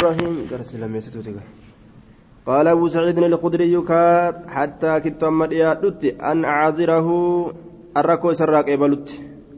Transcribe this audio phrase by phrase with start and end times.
[0.00, 1.36] إبراهيم درس لم يستوتك
[2.48, 3.74] قال أبو سعيد الخدري
[4.56, 5.52] حتى كنت أمد
[6.30, 7.08] أن أعذره
[8.00, 9.08] الركو سراك إبلت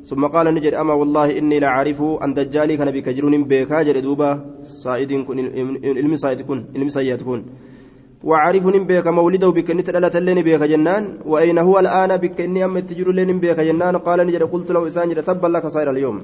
[0.02, 4.30] ثم قال نجد أما والله إني لعارف أن دجالي كان بك جرون بيكا جد دوبا
[4.64, 5.38] صائد كن
[5.98, 7.40] علم صائد كن علم سيد كن
[8.24, 11.04] وعارف بك مولده بك نتلالة لين بك جنان.
[11.27, 15.09] وأين هو الآن بك إني أم تجر لين بك جنان؟ قال نجد قلت له إسان
[15.09, 16.16] جد تبا لك صير اليوم.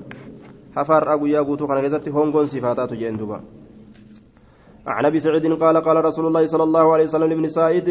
[0.77, 3.16] حفار أبو ياقوتو كان كذبت هونغون صفاتات جين
[4.89, 7.89] عن أبي سعيد قال قال رسول الله صلى الله عليه وسلم لابن سعيد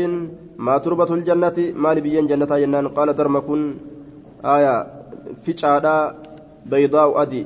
[0.58, 3.62] ما تربة الجنة ما لبيين جنة جنان قال درمكن.
[4.46, 4.76] آية
[5.46, 5.96] فيشادا
[6.66, 7.44] بيضاء أدي.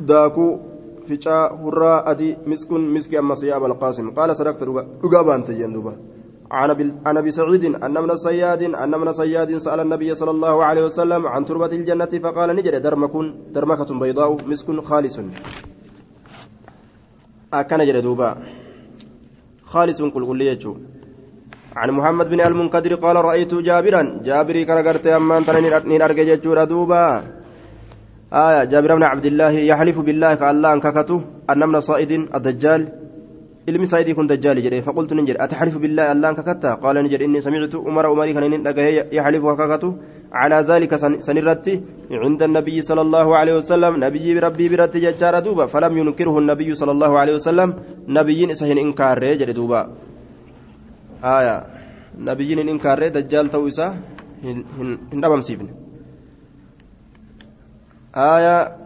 [0.00, 0.46] داكو
[1.06, 4.10] فيشا هرا أدي مسكن مسكي أما سياب القاسم.
[4.16, 4.62] قال صدقت
[5.04, 5.94] رقابا أنت جندوبا
[6.50, 11.26] عن أبي سعيد أن من الصياد أن من صياد سأل النبي صلى الله عليه وسلم
[11.26, 13.26] عن تربة الجنة فقال نجد درمكن.
[13.52, 15.16] درمكة بيضاء مسك خالص.
[17.54, 18.30] أكن جل دوبا
[19.72, 20.72] خالص قل قل يجو
[21.76, 27.04] عن محمد بن المنكدر قال رأيت جابرا جابري كرغرت أمان تنين أرجع جورا دوبا
[28.32, 31.18] آية جابر بن عبد الله يحلف بالله كالله أنككته
[31.50, 32.82] أن من صائد الدجال
[33.68, 38.34] jedhe faqultu nin jedhe ataxlifu billaahi allaan kakatta qaala ni jedhe inni samictu umara umarii
[38.36, 39.88] kana inin dhagahe yaxlifu kakatu
[40.30, 46.76] irratti cinda annabiyyi sala allaahu alehi wasalam nabiyyi rabbii biratti jechaadha duuba falam yunkirhu annabiyyu
[46.76, 47.74] sala allaahu alehi wasalam
[48.06, 49.88] nabiyyiin isa hin inkaarree jedhe duuba
[51.22, 51.66] aya
[52.18, 53.92] nabiyyiin hin inkaarree dajjaal ta'uu isaa
[54.42, 55.70] hin dhabamsiifne
[58.14, 58.79] aya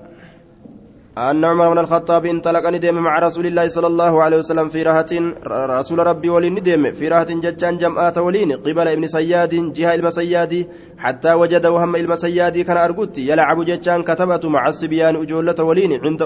[1.19, 5.07] أن عمر بن الخطاب انطلق ندم مع رسول الله صلى الله عليه وسلم في راحة
[5.47, 10.67] رسول ربي ولين ندم في راحة ججان جمعات ولين قبل ابن سياد جهة المسياد
[10.98, 16.23] حتى وجد وهم المسياد كان أرقدت يلعب ججان كتبت مع الصبيان أجولة ولين عند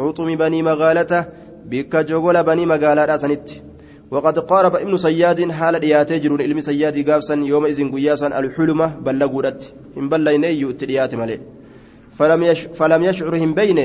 [0.00, 1.24] أطم بني مغالته
[1.66, 3.50] بك جوغل بني مغالة سنت
[4.10, 9.72] وقد قارب ابن سياد حال دياتي جرون علم سياد قابسا يوم إذن قياسا الحلمة بلغودت
[9.98, 11.38] إن بلين يؤتي دياتي
[12.18, 13.78] فلم, يش فلم يشعرهم بين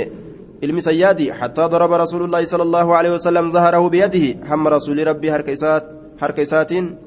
[0.61, 5.29] ilmi sayyaadi xattaa daraba rasuulullaahi sala allaahu aleyhi wasalam zaharahu biyadihi hamma rasuuli rabbii
[6.21, 6.97] harka isaatiin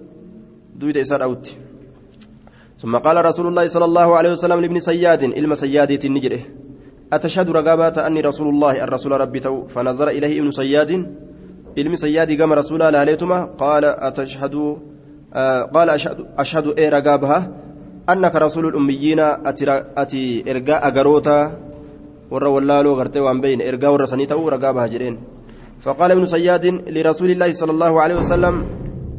[0.80, 1.70] duyda isaa dhawutti
[2.80, 6.40] ثم قال رسول الله صلى الله عليه وسلم لابن سياد علم سيادة نجده
[7.12, 10.90] أتشهد رقابات أني رسول الله الرسول ربي تو فنظر إليه ابن سياد
[11.78, 14.56] علم سياد قام رسول الله عليهما قال أتشهد
[15.74, 17.38] قال أشهد, أشهد إيه رقابها
[18.08, 19.64] أنك رسول الأميين أتي,
[19.96, 20.82] أتي إرقاء
[22.30, 25.18] gartee waan beeyne ergaa warra sanii ta'uu ragaa baha jedheen.
[25.80, 26.64] فقال ابن سياد
[26.96, 28.54] لرسول الله صلى الله عليه وسلم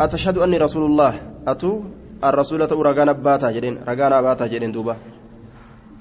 [0.02, 1.14] أتشهد أني رسول الله
[1.48, 1.72] أتو
[2.24, 4.96] الرسول رغانا باتا جدين رغانا باتا جدين دوبا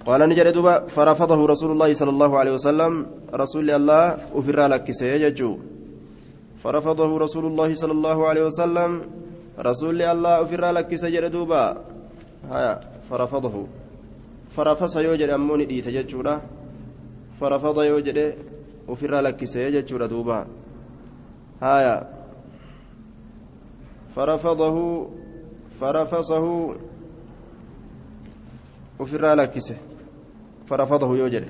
[0.06, 2.92] قال نجد دوبا فرفضه رسول الله صلى الله عليه وسلم
[3.34, 4.04] رسول الله
[4.36, 5.52] أفر لك سيججو
[6.62, 8.90] فرفضه رسول الله صلى الله عليه وسلم
[9.58, 11.64] رسول الله أفر لك سيجد دوبا
[13.10, 13.56] فرفضه
[14.56, 16.20] فرفص يوجد أموني دي تججو
[17.40, 18.34] فرفض يوجد
[18.88, 20.46] وفر لك سيجد دوبا.
[21.62, 21.96] هايا.
[24.16, 25.06] فرفضه
[25.80, 26.74] فرفصه
[29.00, 29.54] وفر لك
[30.68, 31.44] فرفضه يوجد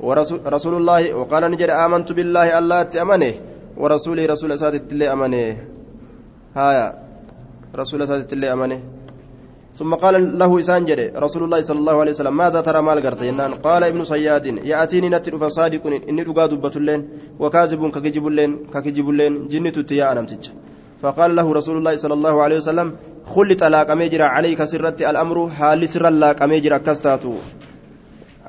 [0.00, 3.34] ورسول الله وقال نجد آمنت بالله الله تأمنه
[3.76, 5.56] ورسوله رسول سادة الله أمنه.
[6.56, 6.86] هايا.
[7.76, 8.80] رسول سادة الله أمنه.
[9.74, 13.22] ثم قال له إسان جري رسول الله صلى الله عليه وسلم ماذا ترى مال قرت
[13.66, 17.00] قال ابن صياد يأتيني نتر فصادق إني رقا دبة اللين
[17.40, 20.44] وكاذب ككجب اللين ككجب اللين جنة تيا أنمتج
[21.02, 22.88] فقال له رسول الله صلى الله عليه وسلم
[23.34, 27.34] خلت لاك أميجر عليك سرت الأمر حال سر لاك أميجر كستاتو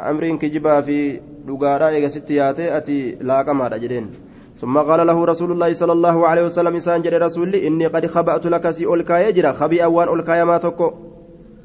[0.10, 1.20] أمرين كجبا في
[1.50, 4.06] رقا إيغا ستياتي أتي لاك ما جرين
[4.56, 8.46] ثم قال له رسول الله صلى الله عليه وسلم إسان جري رسولي إني قد خبأت
[8.48, 11.12] لك سي أولكايا جرا خبي أوان أولكايا ما تكو.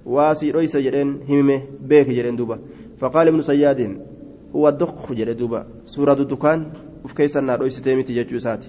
[0.09, 2.59] واسي رويس جرين هممه بيك جرين دوبا
[3.01, 3.81] فقال ابن سياد
[4.57, 6.61] هو الدق جري دوبا سورة الدكان
[7.05, 8.65] وفكيسنا رويس تيمتي جتشوسات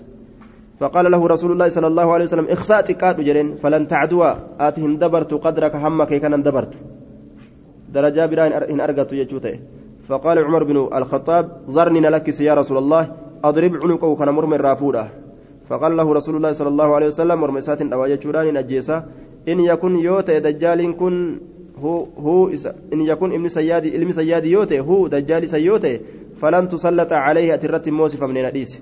[0.79, 4.33] فقال له رسول الله صلى الله عليه وسلم اخسأ تكاد جرين فلن تعدوا
[4.67, 6.73] آتهم دبرت قدرك همك كان دبرت
[7.93, 9.59] درجة برا إن أرقت جتشوته
[10.07, 13.03] فقال عمر بن الخطاب ظرني لك يا رسول الله
[13.43, 15.07] أضرب عنقه كان مرمي رافودا
[15.69, 18.19] فقال له رسول الله صلى الله عليه وسلم مرمسات أواجه
[19.51, 21.39] إن يكن يوتي دجال كن
[21.77, 22.49] هو هو
[22.93, 25.99] إن يكن ابن سيادي علم سيادي يوتي هو دجال سيوتي
[26.35, 28.79] فلن تسلط عليه أترت موسفا من الحديث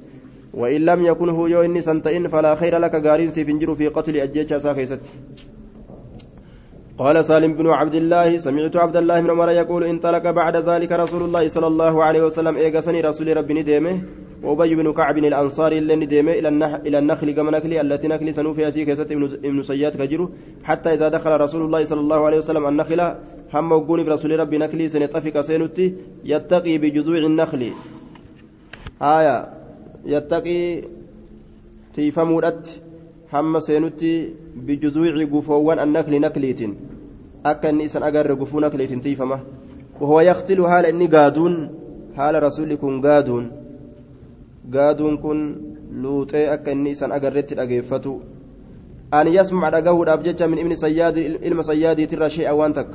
[0.54, 4.58] وإن لم يكن هو يو إني سنتين فلا خير لك غارين سيفنجر في قتل أجيتشا
[4.58, 5.02] ساكيست
[6.98, 11.22] قال سالم بن عبد الله سمعت عبد الله بن عمر يقول انطلق بعد ذلك رسول
[11.24, 14.02] الله صلى الله عليه وسلم إيغسني رسول ربي نديمه
[14.44, 18.68] وأبي بن كعب الانصاري اللي نديمه إلى النخل إلى النخل كما نخلي التي نخلي سنوفي
[18.68, 20.30] أسي كيست ابن سياد كجرو
[20.64, 23.00] حتى إذا دخل رسول الله صلى الله عليه وسلم النخل
[23.54, 27.72] هم وقوني في رسول ربي نخلي سنطفق سينتي يتقي بجذوع النخل.
[29.02, 29.38] آية.
[30.06, 30.82] يتقي
[31.94, 32.82] تيفمودت.
[33.34, 34.34] هم سينتي
[35.34, 36.74] قفوان النخل نكليتين
[37.44, 39.40] akka inni isan agarre gufuu nakleetiin tiifama.
[40.02, 41.70] وهو يختل حال إني قادون
[42.18, 43.52] حال رسول كن قادون
[44.74, 45.56] قادون كن
[45.92, 48.20] لوطي أكا إني إسان أقررت الأقيفتو
[49.14, 52.90] أن يسمع رقاه الأبجج من ابن سياد علم سيادي ترى شيئا وانتك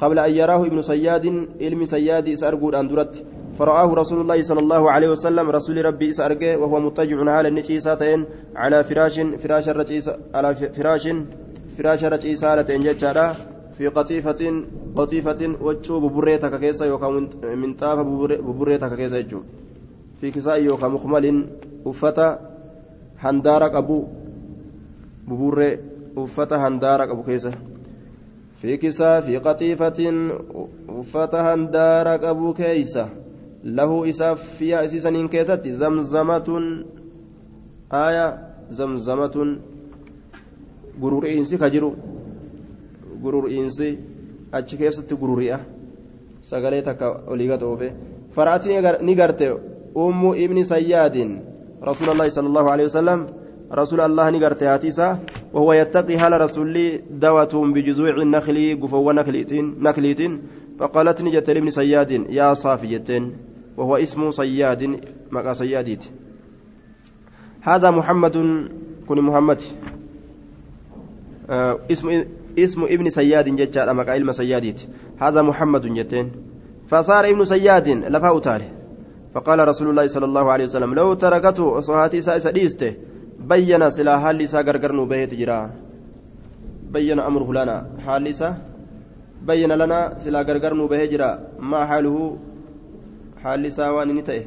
[0.00, 1.26] قبل أن يراه ابن سياد
[1.60, 3.24] علم سيادي إسأرقود أندرت
[3.58, 8.24] فرآه رسول الله صلى الله عليه وسلم رسول ربي إسأرقه وهو مضطجع على النجيساتين
[8.56, 11.08] على فراش فراش الرجيس على فراش
[11.78, 13.26] فراش الرجيسالتين جتشارا
[13.76, 14.64] في قطيفة
[14.96, 17.08] قطيفة وجو ببريتك كيسا يوكا
[17.62, 17.98] منطاف
[18.46, 19.40] ببريتك كيسا يجو.
[20.20, 21.46] في كساء يوكا مخمل
[21.86, 22.28] أفتا
[23.18, 24.04] هندارك أبو
[25.28, 25.78] ببري
[26.16, 27.52] أفتا هندارك أبو كيسا.
[28.60, 29.98] في كساء في قطيفة
[30.88, 33.08] أفتا هندارك أبو كيسا.
[33.66, 36.48] له إساف فيها إسيسا إن كيست زمزمة
[37.92, 38.26] آية
[38.70, 39.36] زمزمة
[41.02, 41.90] قرور إنسي كجرو
[44.52, 45.58] achi keessatti gururi'a.
[46.42, 47.92] Sagalee takka olii gad oofe
[48.30, 48.68] fara'atti
[49.02, 49.46] ni garte.
[49.94, 51.40] Ummu ibni sayyaadin
[51.82, 53.20] rasuula allahi sala allahu alehi wasalam
[53.66, 55.18] رسول الله نقرت هاتيسا
[55.52, 60.32] وهو يتقي هل رسولي دوة بجذوع النخل قفوا نخليتين نخليتين
[60.78, 63.24] فقالت نجت لابن صياد يا صافي جتين
[63.76, 65.00] وهو اسم صياد
[65.30, 66.04] مقا صياديت.
[67.62, 68.36] هذا محمد
[69.08, 69.62] كن محمد.
[71.50, 72.24] آه اسم
[72.58, 74.80] اسم ابن سياد ججال مكا علم سياديت
[75.20, 76.32] هذا محمد جتين.
[76.88, 78.68] فصار ابن سياد لفا أتاله
[79.34, 82.94] فقال رسول الله صلى الله عليه وسلم لو تركته صهاتي سائسة ديسته
[83.40, 85.70] بين سلا حال سا غرغر به تجرا
[86.90, 88.34] بين أمره لنا حال
[89.42, 91.38] بين لنا سلا غرغر به جرا.
[91.60, 92.36] ما حاله؟
[93.42, 94.44] حال سا وان نتئه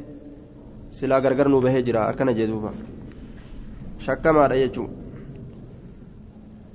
[0.90, 2.70] سلا غرغر به جرا أكن جدوبا
[4.06, 4.88] شك ما رأيته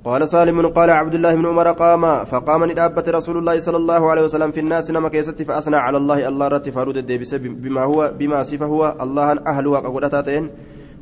[0.06, 4.22] قال سالم قال عبد الله بن عمر قام فقام ندابة رسول الله صلى الله عليه
[4.22, 8.42] وسلم في الناس نما كيست فأثنى على الله الله رت فارود الديبس بما هو بما
[8.42, 10.44] صفه هو الله أهله قدرتاتين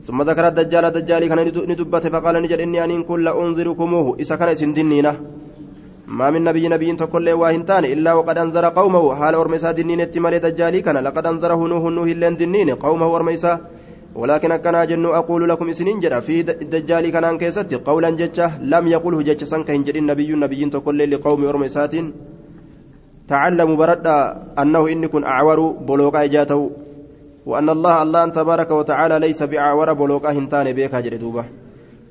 [0.07, 1.41] ثم ذكر الدجال الدجال كان
[1.71, 5.13] ندبت فقال نجد إني أن كل أنذركموه إذا كان سندنينا
[6.07, 9.15] ما من نبي نبي تقول واهنتان إلا وقد أنذر قومه.
[9.15, 10.97] حال أرمسا دنين اتمالي دجالي كان.
[10.97, 13.61] لقد أنذره نوح نوح اللين دنين قومه أرمسا
[14.15, 19.23] ولكن أكنا جن أقول لكم إسنين جرا في الدجال كان كيست قولا جتة لم يقله
[19.23, 21.95] جتة سنك هنجر النبي النبي تقول لقوم أرمسات
[23.29, 24.07] تعلموا برد
[24.59, 26.71] أنه إن كن أعور بلوغا جاته
[27.47, 31.45] وأن الله الله تبارك وتعالى ليس بأعور بلوغا هنتان بيك جردوبة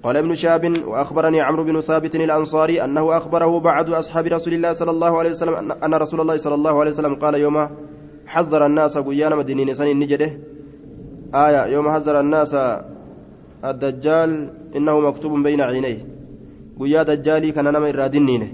[0.03, 4.91] قال ابن شاب وأخبرني عمرو بن ثابت الأنصاري أنه أخبره بعض أصحاب رسول الله صلى
[4.91, 7.69] الله عليه وسلم أن رسول الله صلى الله عليه وسلم قال يوم
[8.27, 10.31] حذر الناس قيانا مدينين سن نجده
[11.35, 12.55] آية يوم حذر الناس
[13.65, 16.05] الدجال إنه مكتوب بين عينيه.
[16.79, 18.53] قيا دجالي كان نما إرادنينه.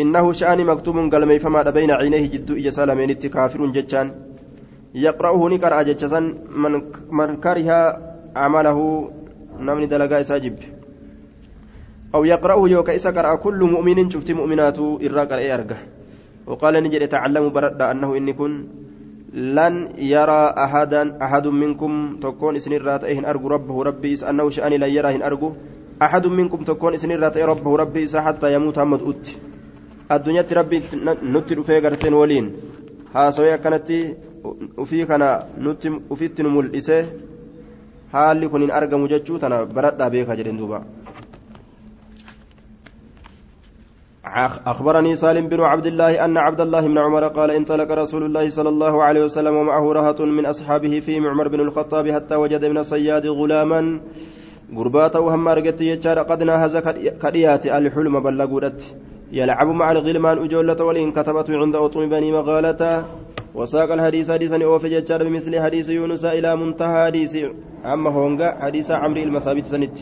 [0.00, 4.29] إنه شأن مكتوب قلمي فما بين عينيه جد إجا سالمين كافر جتان.
[4.94, 6.20] يقرأه نكر أجتسا
[6.62, 6.72] من,
[7.10, 7.70] من كره
[8.36, 8.78] عمله
[9.60, 10.56] نمني دلقاء ساجب
[12.14, 15.76] أو يقرأه يوكا إسا كل مؤمن شفت مؤمنات إراك أرقى
[16.46, 18.52] وقال نجد تعلموا برد أنه إني كن
[19.34, 25.22] لن يرى أحدا أحد منكم تكون إسن الراتئهن أرجو ربه ربي أنه شأني لا يراهن
[25.22, 25.52] أرجو
[26.02, 29.26] أحد منكم تكون إسن الراتئ ربه ربي حتى يموت محمد أت
[30.10, 30.82] الدنيا ربي
[31.22, 32.46] نتر في قرتين ولين.
[33.14, 33.92] ها سويا كانت
[34.78, 35.22] وفي كان
[35.58, 37.04] نتم وفيت نمول إسه
[38.12, 40.82] haalli kun hin argamu jechuu tana baradhaa beeka jedhen duuba.
[44.66, 48.68] أخبرني سالم بن عبد الله أن عبد الله بن عمر قال انطلق رسول الله صلى
[48.68, 53.26] الله عليه وسلم ومعه رهط من أصحابه في معمر بن الخطاب حتى وجد من الصياد
[53.26, 54.00] غلاما
[54.76, 56.76] قرباته وهم أرقت يجار قد ناهز
[57.22, 58.80] كريات الحلم بلغودت
[59.32, 63.04] يلعب مع الغلمان أجولة ولين كتبت عند أطم بني مغالة.
[63.54, 67.36] وساق الحديث حديثا أوفي ججار بمثل حديث يونس إلى منتهى حديث
[67.84, 69.98] أما هونغا حديث عمرو المسابت سنت.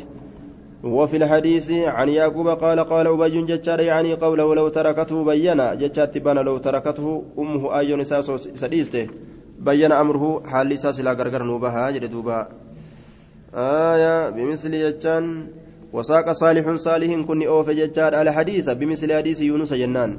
[0.85, 6.41] وفي الحديث عن يعقوب قال قال أبي جتار يعني قوله لو تركته بينا جتات بنا
[6.41, 8.05] لو تركته أمه أيون
[8.55, 9.07] سديسته.
[9.59, 12.49] بين أمره حال ساس لا غرغر نوبها جدوبا
[13.55, 15.47] آية بمثل جتان
[15.99, 20.11] وساق صالح صالح كن أوف ججار الحديث بمثل حديث يونس جنان.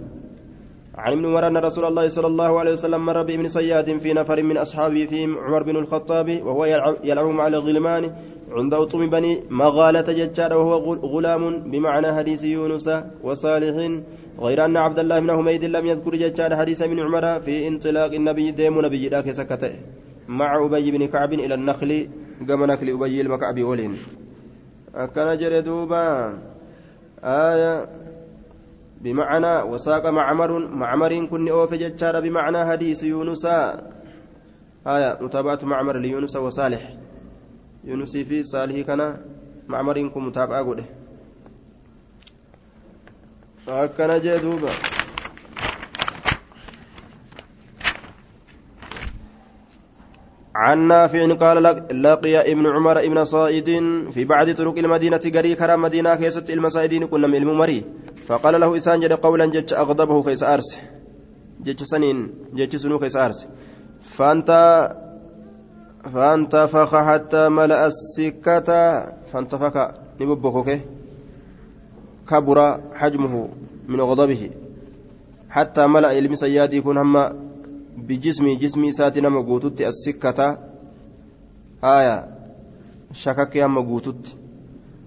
[0.96, 4.44] عن ابن عمر أن رسول الله صلى الله عليه وسلم مر بابن صياد في نفر
[4.44, 6.66] من أصحابه فيهم عمر بن الخطاب وهو
[7.04, 8.04] يلعب مع الغلمان
[8.52, 12.90] عند أطم بني مغالة ججار وهو غلام بمعنى حديث يونس
[13.24, 13.76] وصالح
[14.40, 18.52] غير أن عبد الله بن حميد لم يذكر ججار حديث ابن عمر في انطلاق النبي
[18.52, 19.74] ديم نبي ذاك سكته.
[20.28, 22.08] مع أبي بن كعب إلى النخل
[22.50, 23.94] قام نخل أبي المكعب ولين
[25.36, 26.38] جري دوبا
[27.24, 27.90] آية
[29.02, 33.46] بمعنى وساق معمر معمر كن أوف ججار بمعنى حديث يونس
[34.88, 36.94] آية متابعة معمر ليونس وصالح
[37.84, 39.18] يونس في صالح كان
[39.68, 40.86] معمر كن متابعة قوله
[43.68, 44.89] أكن جري
[50.70, 51.58] عن نافع قال
[52.04, 53.70] لقي ابن عمر ابن صائد
[54.12, 57.80] في بعض طرق المدينة قري كرام مدينة كيست المسائدين كنا من الممري
[58.28, 60.78] فقال له إسان جد قولا جج أغضبه كيس أرس
[61.66, 62.18] جج سنين
[62.54, 63.48] جج سنو كيس أرس
[64.02, 64.52] فأنت
[66.14, 68.70] فانتفخ حتى ملأ السكة.
[69.32, 70.70] فانتفخ نببكوك
[72.30, 73.50] كبر حجمه
[73.88, 74.50] من غضبه.
[75.50, 77.16] حتى ملأ المسياد يكون هم
[78.08, 80.40] بجسمي جسمي ساتي نما قوتت السكة
[81.84, 82.16] آية
[83.14, 84.24] شكك هم قوتت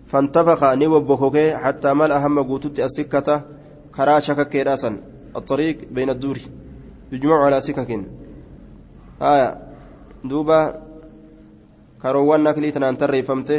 [0.06, 3.28] فانتفخ نوبكوك حتى ملأ هم قوتت السكة
[3.94, 4.90] كرا شكك راسا
[5.36, 6.38] الطريق بين الدور.
[7.12, 7.90] يجمع على سكك
[9.22, 9.48] آية.
[10.24, 10.58] دوبا
[12.02, 13.56] karoowwan naklii tanaan tarreeffamte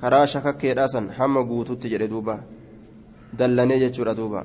[0.00, 2.34] karaa shakakkeedhaasan hamma guututti jedhe duuba
[3.38, 4.42] dallanee jechuudha duuba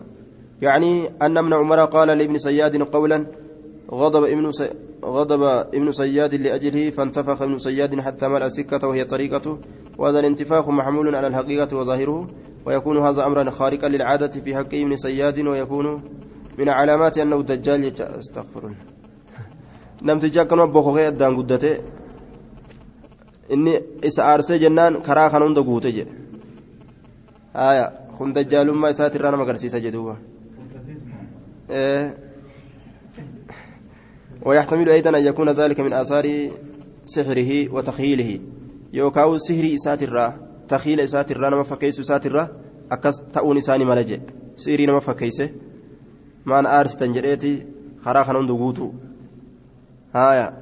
[0.62, 3.26] يعني أن ابن عمر قال لابن سياد قولا
[3.92, 4.52] غضب ابن.
[5.06, 9.58] غضب ابن سياد لأجله فانتفخ ابن سياد حتى ملأ سكة وهي طريقته.
[9.98, 12.28] وهذا الانتفاخ محمول على الحقيقة وظاهره
[12.66, 16.02] ويكون هذا أمرا خارقا للعادة في حق ابن سياد ويكون
[16.58, 18.84] من علامات أنه دجال استغفر الله.
[20.02, 21.78] نمت جاكن وبوخوكي أدان قدته.
[23.54, 26.06] إني إسا جنان كرا خنون دقوته
[27.56, 30.18] آية dajjaalummaa isaati irraa nama agarsiisa jedhuuba
[34.46, 36.50] ويحتمل أيضا أن يكون ذلك من آثار
[37.06, 38.40] سحره وتخيله
[38.94, 42.50] يوكاو سحر إساترا تخيل إساترا نما فكيس إساترا
[42.92, 44.20] أكس تأون إساني ملجئ.
[44.56, 45.50] سيري نما فكيسه.
[46.48, 47.66] أنا أرس تنجريتي
[48.06, 48.92] خرا خنون دقوتو
[50.16, 50.54] هايا.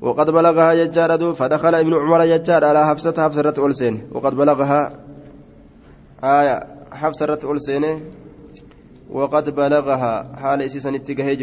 [0.00, 4.08] وقد بلغها يجار فدخل ابن عمر يجار على حفصة حفصة أولسين.
[4.12, 5.04] وقد بلغها
[6.24, 8.00] آية حفصة رت أولسين.
[9.10, 10.36] وقد بلغها.
[10.36, 11.34] حال إسيسا اتجاه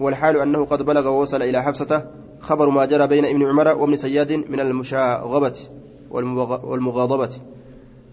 [0.00, 2.04] والحال أنه قد بلغ ووصل إلى حفصة.
[2.40, 5.58] خبر ما جرى بين ابن عمر وابن سياد من المشاغبة
[6.10, 7.28] والمغاضبة.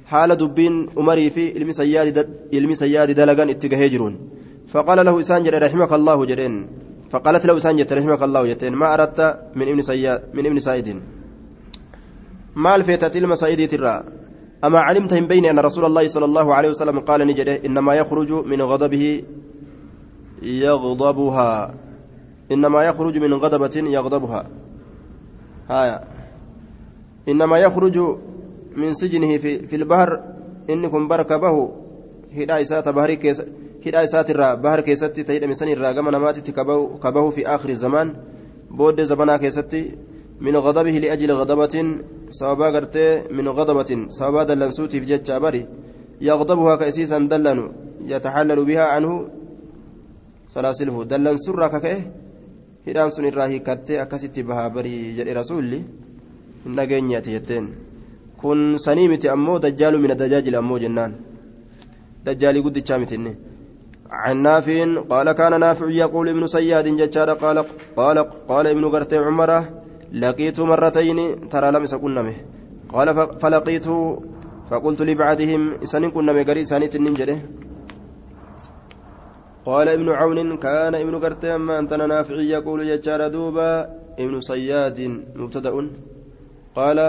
[0.05, 3.15] حال دبين أمري في علم سياد علم سياد
[3.87, 4.17] جرون.
[4.67, 6.67] فقال له إسان جرى رحمك الله جرين.
[7.09, 8.75] فقالت له إسان جرى رحمك الله جرين.
[8.75, 11.01] ما أردت من ابن سياد من ابن سعيد
[12.55, 14.03] ما الفيتة علم سعيد ترى.
[14.63, 18.31] أما علمت من بين أن رسول الله صلى الله عليه وسلم قال نجده إنما يخرج
[18.31, 19.23] من غضبه
[20.41, 21.75] يغضبها.
[22.51, 24.47] إنما يخرج من غضبة يغضبها.
[25.69, 26.01] هايا
[27.29, 27.97] إنما يخرج
[28.75, 30.19] من سجنه في, في البحر.
[30.69, 31.71] إنكم بركبه.
[32.37, 33.41] هدا إسات بحر كيس
[33.85, 36.51] هدا إسات الرا بحر كيستي تيد مسن الرا كما نماتي
[37.01, 38.15] كبه في آخر الزمان.
[38.71, 39.91] بود زمانا كيستي
[40.45, 41.75] من غضبه لأجل غضبة
[42.39, 43.05] سببا قرتي
[43.37, 45.63] من غضبة سببا دلنسوتي في جتشا بري
[46.21, 47.59] يغضبها كأسيسا دلن
[48.11, 49.11] يتحلل بها عنه
[50.55, 51.37] سلاسله دلن
[53.29, 55.79] irraa hiikattee akkasitti bahaa barii jedhe rasuulli
[56.63, 57.67] hin dhageenyaati jetteen
[58.41, 61.13] kun sanii miti ammoo dajjaalu mina dajaajila ammoo jennaan
[62.25, 63.33] dajjaalii guddichaa miti inni
[64.11, 67.57] عن نافع قال كان نافع يقول ابن سياد ججار قال
[67.95, 68.17] قال
[68.47, 69.80] قال ابن قرتي عمره
[70.11, 72.33] لقيت مرتين ترى لم يسكن
[72.93, 73.07] قال
[73.39, 73.87] فلقيت
[74.69, 77.37] فقلت لبعدهم إسان كنا مقري سانيت النجرة
[79.65, 83.71] قال ابن عون كان ابن قرتي أما أنت نافعي يقول يجار دوبا
[84.19, 84.99] ابن صياد
[85.35, 85.71] مبتدأ.
[86.75, 86.99] قال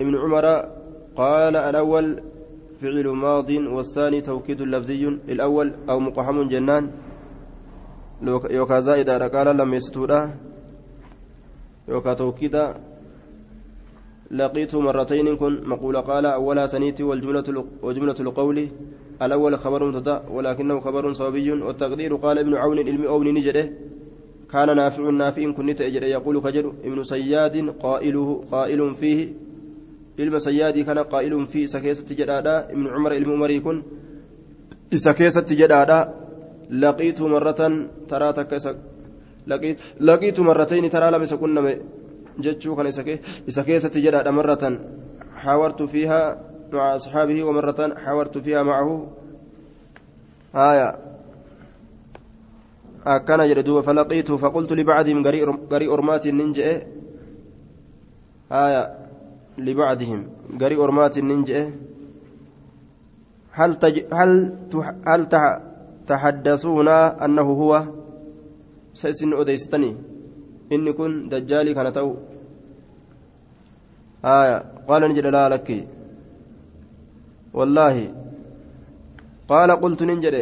[0.00, 0.46] ابن عمر
[1.16, 2.22] قال الأول
[2.80, 6.90] فعل ماض والثاني توكيد لفظي الأول أو مقحم جنان
[8.50, 10.20] يوكا زائدة قال لم يستورا
[11.88, 12.74] يوكا توكيدا
[14.30, 18.68] لقيته مرتين كن مقول قال أولا سنيتي والجملة وجملة القول
[19.22, 23.70] الأول خبر مبتدا ولكنه خبر صوابي والتقدير قال ابن عون علم أون نجده
[24.52, 29.28] كان نافع نافع كنت أجر يقول كجر ابن سياد قائله قائل فيه
[30.20, 33.84] qaa'iluun fi isa keessatti jedhaadha ibnu cumar ilmi umarii kun
[34.90, 35.98] isa keessatti jedhaadha
[36.82, 38.74] laqiitu marratan taraa takka isa
[40.08, 41.72] laqiitu marratayni taraa lama isa qunname
[42.40, 44.74] jechuu kana isa keessatti jedhaadha marratan.
[45.40, 46.22] حاورت فيها
[46.72, 49.06] مع أصحابه ومرة حاورت فيها معه
[50.54, 50.98] آية
[53.06, 55.18] أكان جلدوب فلقيته فقلت لبعضهم
[55.72, 56.86] قري أرمات ننجئ
[58.52, 58.82] آية
[59.58, 60.20] لبعضهم
[60.60, 61.70] قري أرمات ننجئ
[63.52, 63.96] هل تج...
[64.12, 64.30] هل
[65.06, 65.22] هل
[66.06, 67.84] تحدثون أنه هو
[68.94, 69.90] سيسن أديستني
[70.72, 72.14] إني كن دجالي كان تو
[74.24, 74.56] آية
[74.88, 75.68] قال نجد لا لك
[77.54, 77.96] والله
[79.48, 80.36] قال قلت ننجد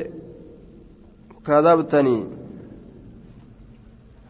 [1.46, 2.16] كذبتني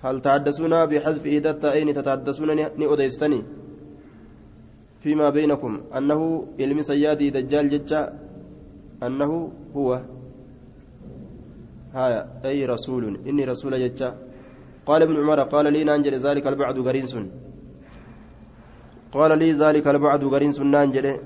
[0.02, 3.42] هل تحدثون بحذف إيدة التائين تتحدثون نأديستني
[5.02, 6.20] فيما بينكم أنه
[6.60, 8.18] علم سيادي دجال ججا
[9.02, 10.00] أنه هو
[11.94, 14.14] هايا أي رسول؟ إني رسول ججا
[14.86, 17.18] قال ابن عمر قال لي نانجل ذلك البعد غرينس
[19.12, 21.20] قال لي ذلك البعد غرينس نانجل.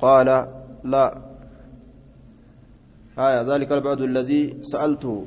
[0.00, 0.28] قال
[0.84, 1.06] لا.
[3.18, 5.26] هايا ذلك البعد الذي سألته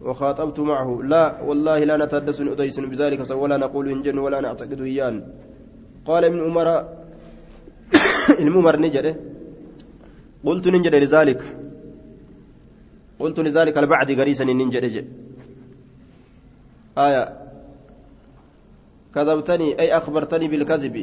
[0.00, 1.02] وخاطبت معه.
[1.02, 5.14] لا والله لا نتحدث أديس بذلك ولا نقول إن جن ولا نعتقد إيان.
[6.06, 6.68] قال ابن عمر
[8.44, 9.31] الممر نجده
[10.44, 11.42] قلت ننجد لذلك
[13.18, 15.06] قلت لذلك البعد قريسا ننجد
[16.98, 17.24] آية.
[19.14, 20.96] كذبتني أي أخبرتني بالكذب.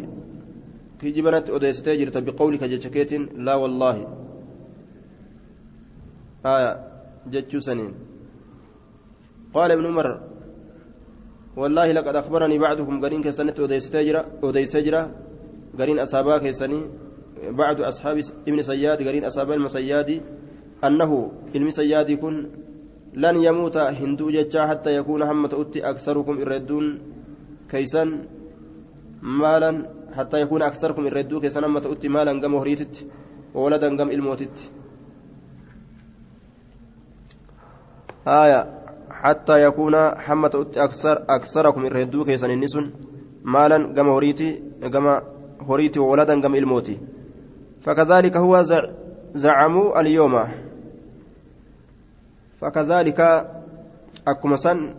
[0.99, 3.11] في جبنة أديستي جرت بقولك جتشكيت
[3.45, 3.95] لا والله.
[6.45, 6.71] آية.
[7.27, 7.93] جتشو سنين
[9.53, 10.07] قال ابن عمر
[11.57, 15.11] والله لقد أخبرني بعضكم قرين كسنة أديستي جرا
[15.79, 16.81] قرين أصابا كيسني
[17.43, 20.21] بعض أصحاب ابن سياد قرين أصحاب المسياد
[20.83, 22.35] أنه علم سياد كن
[23.13, 26.85] لن يموت هندو ججا حتى يكون همة أتي أكثركم إردون
[27.69, 28.03] كيسا
[29.21, 29.71] مالا
[30.13, 33.07] حتى يكون أكثركم إردو كيسا همة أتي مالا قم هريتت
[33.55, 34.71] وولدا قم إلموتت.
[38.27, 38.59] آية
[39.11, 39.95] حتى يكون
[40.27, 42.85] همة أتي أكثر أكثركم إردو كيسا النسون
[43.43, 45.05] مالا قم هريتي قم
[45.69, 46.97] هريتي وولدا قم إلموتي.
[47.89, 48.63] فكذلك هو
[49.33, 50.35] زعموا اليوم.
[52.61, 53.19] فكذلك
[54.27, 54.95] أكما سن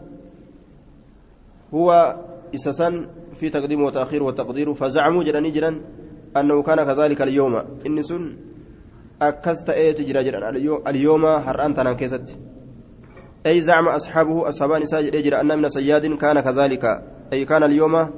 [1.75, 2.17] هو
[2.55, 5.81] إسسن في تقديم وتأخير وتقدير فزعموا جراني جران
[6.37, 7.55] أنه كان كذلك اليوم.
[7.87, 8.37] إن سن
[9.23, 10.43] أكست أي تجرى جران
[10.87, 12.39] اليوم هرأنت أنا كيست.
[13.47, 14.83] أي زعم أصحابه أصحابان
[15.15, 16.85] أجر أن من سياد كان كذلك.
[17.33, 18.11] أي كان اليوم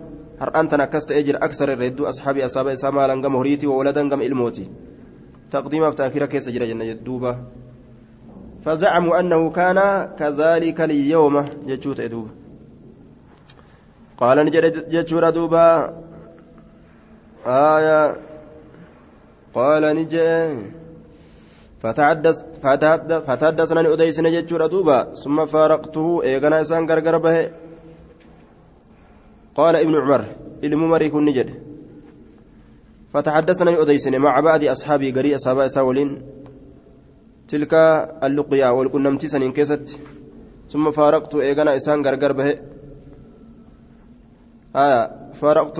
[0.43, 4.67] هرأنت أكست أجر أكثر الرد أصحابي أصحاب إساما لنقم هريتي وولدا قم الموتي
[5.51, 7.37] تقديم أفتاكير كيس جرى جنة دوبة
[8.65, 9.79] فزعموا أنه كان
[10.19, 11.35] كذلك اليوم
[11.69, 12.31] جتشوت دوبة
[14.17, 15.65] قال نجد جتشورا دوبة
[17.47, 18.17] آية
[19.55, 20.15] قال نجد
[21.83, 22.37] فتحدث
[23.27, 27.62] فتحدثنا أديسنا جتشورا دوبة ثم فارقته إيغانا إسان غرغر به
[29.55, 30.25] قال ابن عمر
[30.65, 31.51] الممري كن نجد.
[33.13, 36.23] فتحدثنا أديسنا مع بعض أصحابي قري أصحاب إساولين
[37.49, 37.75] تلك
[38.25, 40.01] اللقيا والكنمتي سنين كيست.
[40.71, 42.59] ثم فارقت إيغانا إسان غرغر به.
[44.77, 45.79] آية فارقت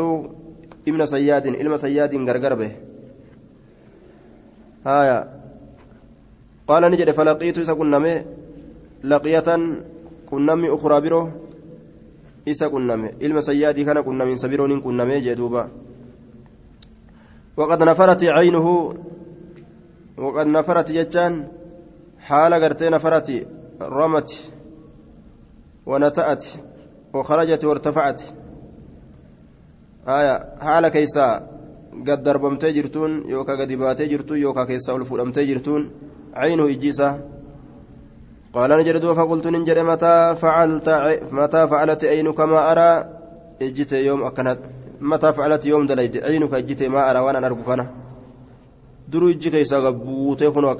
[0.89, 2.73] ابن صياد علم صياد غرغر به.
[4.87, 5.19] آية
[6.67, 8.23] قال نجد فلقيت إسا كنمي
[9.05, 9.49] لقية
[10.31, 11.33] كنمي أخرى بره.
[12.49, 15.69] إسا كنمي علم صياد كان كنمي سبيرون كنمي جدوبا
[17.57, 18.95] وقد نفرت عينه
[20.19, 21.49] وقد نفرت جتان
[22.19, 23.47] حال قرتي نفرت
[23.83, 24.31] رمت
[25.87, 26.45] ونتأت
[27.15, 28.23] وخرجت وارتفعت
[30.09, 31.27] آية حال كيسا
[32.07, 35.91] قد دربمتي جرتون يوكا قد باتي جرتون يوكا كيسا ولفؤمتي جرتون
[36.35, 37.09] عينه إجيسا
[38.55, 40.89] قال نجد فقلت ننجد متى فعلت
[41.39, 42.91] متى فعلت عينك ما أرى
[43.63, 44.59] إجيت يوم أكنت
[45.01, 47.87] متى فعلت يوم دليد عينك إجيت ما أرى وأنا أرجو كنا
[49.09, 50.77] درو إجي كيسا قبوتي كنو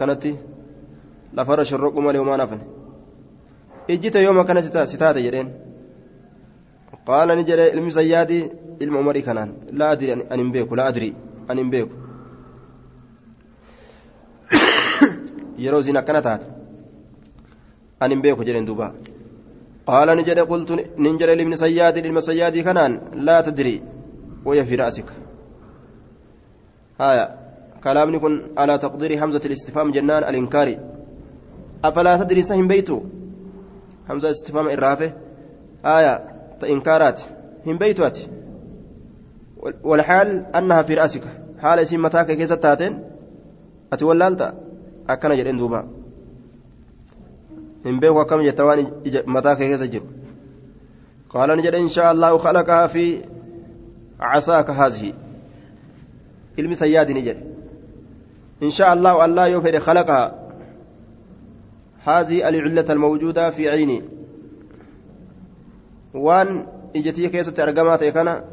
[2.37, 2.65] nafne
[3.89, 5.49] ijjite yooma kana sitaate jedheen
[7.07, 8.51] qaala ni jedhe ilmi sayyaadii
[8.85, 11.09] ilma umarii kanaan laa adri an hin beeku laa adri
[11.49, 11.95] an hin beeku
[15.65, 15.83] yeroo
[16.29, 16.52] taate
[18.11, 18.93] hin beeku jedheen duuba
[19.87, 23.83] قال نجد قلت ننجل لابن سياد لابن سياد كنان لا تدري
[24.45, 25.05] وهي في رأسك.
[27.01, 27.27] هايا.
[27.85, 30.79] كلام يكون على تقدير همزة الاستفهام جنان الإنكاري
[31.85, 33.01] أفلا تدري سهم بيتو؟
[34.11, 35.11] همزة استفهام الرافع
[35.85, 36.15] آية
[36.63, 37.21] إنكارات
[37.67, 38.19] هم بيتوات.
[39.83, 41.25] والحال أنها في رأسك.
[41.59, 43.03] حال اسم متاك كيسة تاتين؟
[43.93, 44.55] أتولالتا
[45.09, 46.02] أكنا جدين دوبا
[47.87, 48.87] هم بيكو كم يتواني
[49.27, 50.05] متاك جرو
[51.31, 53.19] قال نجد إن شاء الله خلقها في
[54.21, 55.13] عصاك هذه.
[56.59, 57.37] علم سياد نجد.
[58.63, 60.43] إن شاء الله الله يوفر خلقها.
[62.05, 64.03] هذه العلة الموجودة في عيني
[66.15, 66.67] وان
[66.97, 68.45] إجتي كيسة أرقمات كان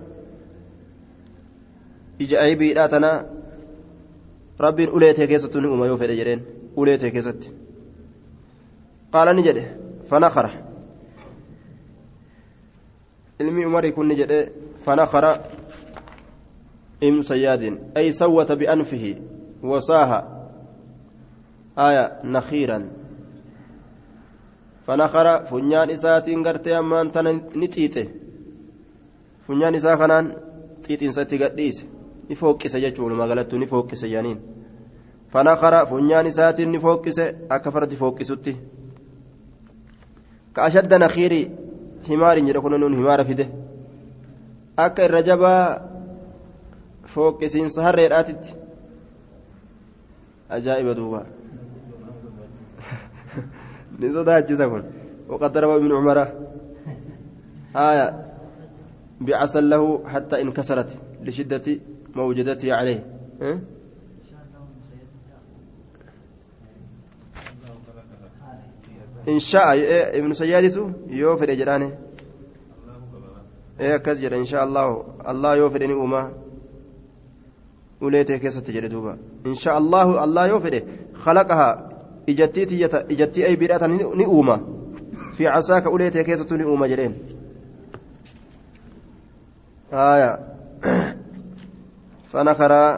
[2.22, 3.30] إجا أيبي تنا
[4.62, 6.42] ربي أوليتي كيسة نؤما يوفر جرين
[6.78, 7.39] أوليتي كيسة
[9.13, 9.58] قال نجد
[10.10, 10.50] فنخر
[13.39, 14.52] umarii kun ni jedhe
[14.86, 15.39] fanakara
[17.02, 19.12] ibnu sayyaadin ay sawwata bianfihi
[19.63, 20.19] wasaaha
[21.76, 22.84] aya nakhiiran
[24.86, 28.04] fanakara funyaan isaatiin gartee ammaan tana ni xiixe
[29.48, 30.28] funyaan isaa kanaan
[30.86, 31.84] xiixinsa itti gadhiise
[32.30, 34.39] ni fooqqise jechuun magalattuu ni fooqqise jaaniin
[35.32, 38.54] fanakara funyaan isaatiin ni fooqqise akka fardi fooqqisutti
[41.00, 41.52] nakhiirii
[42.10, 43.45] himaariin jedhe kun nuun himaara fide
[44.78, 45.63] akka irra jabaa
[47.13, 48.56] fooqqisiinsa harreedhaatitti
[50.58, 51.26] ajaa'iba duuba
[54.00, 54.84] ni sodaachisa kun
[55.30, 56.28] وقد روى ابن عمر
[57.76, 58.26] آية
[59.22, 61.80] بعسل له حتى انكسرت لشدة
[62.15, 63.06] موجدته عليه
[63.41, 63.60] أه؟
[69.30, 69.68] إن شاء
[70.20, 71.92] ابن سيادته يوفر جرانه
[73.80, 74.88] إيه أكز إن شاء الله
[75.30, 76.24] الله يوفر أمه
[78.02, 80.80] uleetee keessatti jedhe duuba insha allahu allah yoo fedhe
[81.24, 81.68] khalaqaha
[82.34, 84.56] ijattii tiyyata ijattii ay bidhatan ni uuma
[85.38, 87.15] fi casaaka uleetee keessattu ni uuma jedheen
[90.06, 90.32] aya
[92.32, 92.92] fanakaraa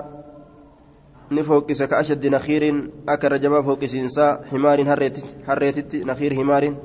[1.32, 4.88] nakiirin akka irra jabaa fooqqisiinsaa himaariin
[5.48, 6.76] harreetitti nakiir himaariin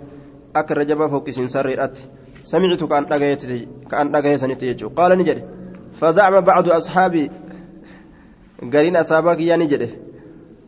[0.55, 2.09] akka irra jabaa fooqqisiinsaa harreedhaatti
[2.43, 5.57] samictu ka an dhagaye sanitti jechuu qaala ni jedhe
[6.01, 7.31] فزعم بعض أصحابي
[8.73, 9.89] قالين أصابك يعني جده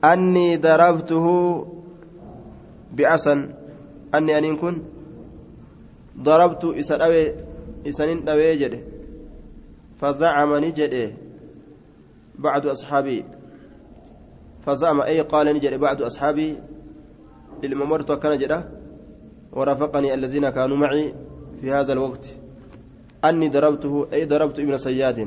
[0.04, 1.26] أني ضربته
[2.92, 3.54] بعصا
[4.14, 4.82] أني أن كن
[6.18, 7.34] ضربت إسان أوي
[7.88, 8.24] إسان
[10.00, 11.12] فزعم نجده
[12.38, 13.24] بعض أصحابي
[14.68, 16.48] فزعم أي قال نجد بعض أصحابي
[17.62, 18.64] للممرت وكان جده
[19.52, 21.14] ورافقني الذين كانوا معي
[21.60, 22.24] في هذا الوقت
[23.24, 25.18] أني ضربته أي ضربت ابن سياد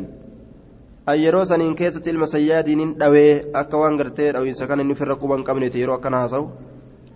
[1.11, 5.81] yeroo saniin keessatti ilma sayyaadiin dhawee akka waan gartee dhawiinsa kana inni ofirra quban qabneeti
[5.81, 6.45] yeroo akkana haasawu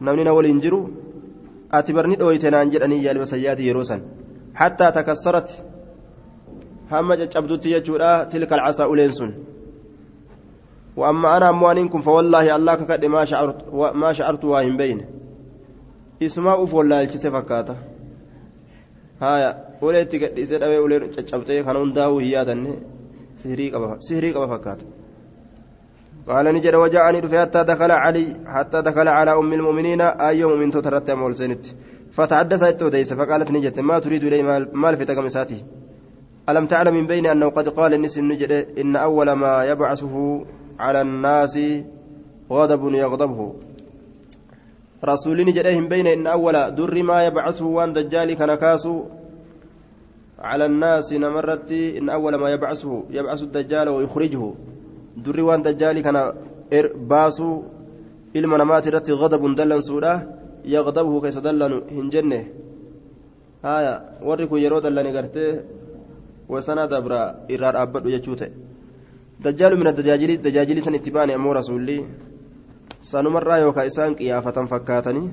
[0.05, 0.79] namni na waliin jiru
[1.77, 4.01] ati barni dhooyte naan jedhanii yaa ilma sayyaadii yeroo san
[4.61, 5.49] hattaa takassarat
[6.91, 7.15] hamma
[10.97, 15.05] وأما أنا أموانين كن فوالله الله كقد ما شعرت ما شعرت واهم بين.
[16.23, 17.75] إسماء فولا الكسي فكاتا.
[19.21, 22.57] هايا قد إسد أبي ولي تشابتي كانوا داو هي هذا
[23.99, 24.81] سهري قبا فكات
[26.27, 31.09] قال نجد وجاءني رفي حتى دخل علي حتى دخل على أم المؤمنين أيوم من تترت
[31.09, 31.65] أمول سنت
[32.11, 35.63] فتحدث التوديس فقالت نجد ما تريد إلي مال في تقمساته
[36.49, 40.45] ألم تعلم من بين أنه قد قال النس نجد إن أول ما يبعثه
[40.79, 41.59] على الناس
[42.51, 43.53] غضب يغضبه.
[45.05, 49.03] رسول نجد من بين إن أول در ما يبعثه وان دجالي كنكاسو
[50.39, 54.43] على الناس نمرت إن أول ما يبعثه يبعث الدجال ويخرجه.
[55.17, 56.33] دري وان دجالي كان
[56.95, 57.61] باسو
[58.35, 60.13] إلما نمات رت غضب دلن سودا
[60.65, 62.43] يغضبه كيس دلن هنجنه.
[63.65, 63.93] هايا
[64.27, 65.47] وركو يرو دلن غرتي
[66.49, 68.05] وسنا دبرا إرار أبد
[69.39, 72.05] يجوته دجال من الدجاجل دجاجل سن اتباني أمو رسولي.
[73.01, 75.31] سنمر يوكا إسان قيافة فكاتني.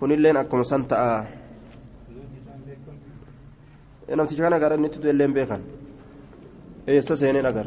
[0.00, 1.26] كن اللين أكم سنتأ
[4.10, 5.62] namticha kana gara inni tutu illee beekan
[6.86, 7.66] eessa seeneen agar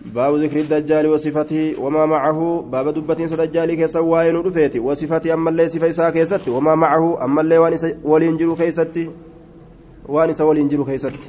[0.00, 2.66] باب ذكر الدجال وصفته وما معه.
[2.72, 7.24] باب دبتين سدجالي كيسا واين رفيتي وصفته أما اللي صفة إساء كيستي وما معه.
[7.24, 9.10] أما اللي وان ولينجرو كيستي
[10.08, 11.28] وان ولينجرو كيستي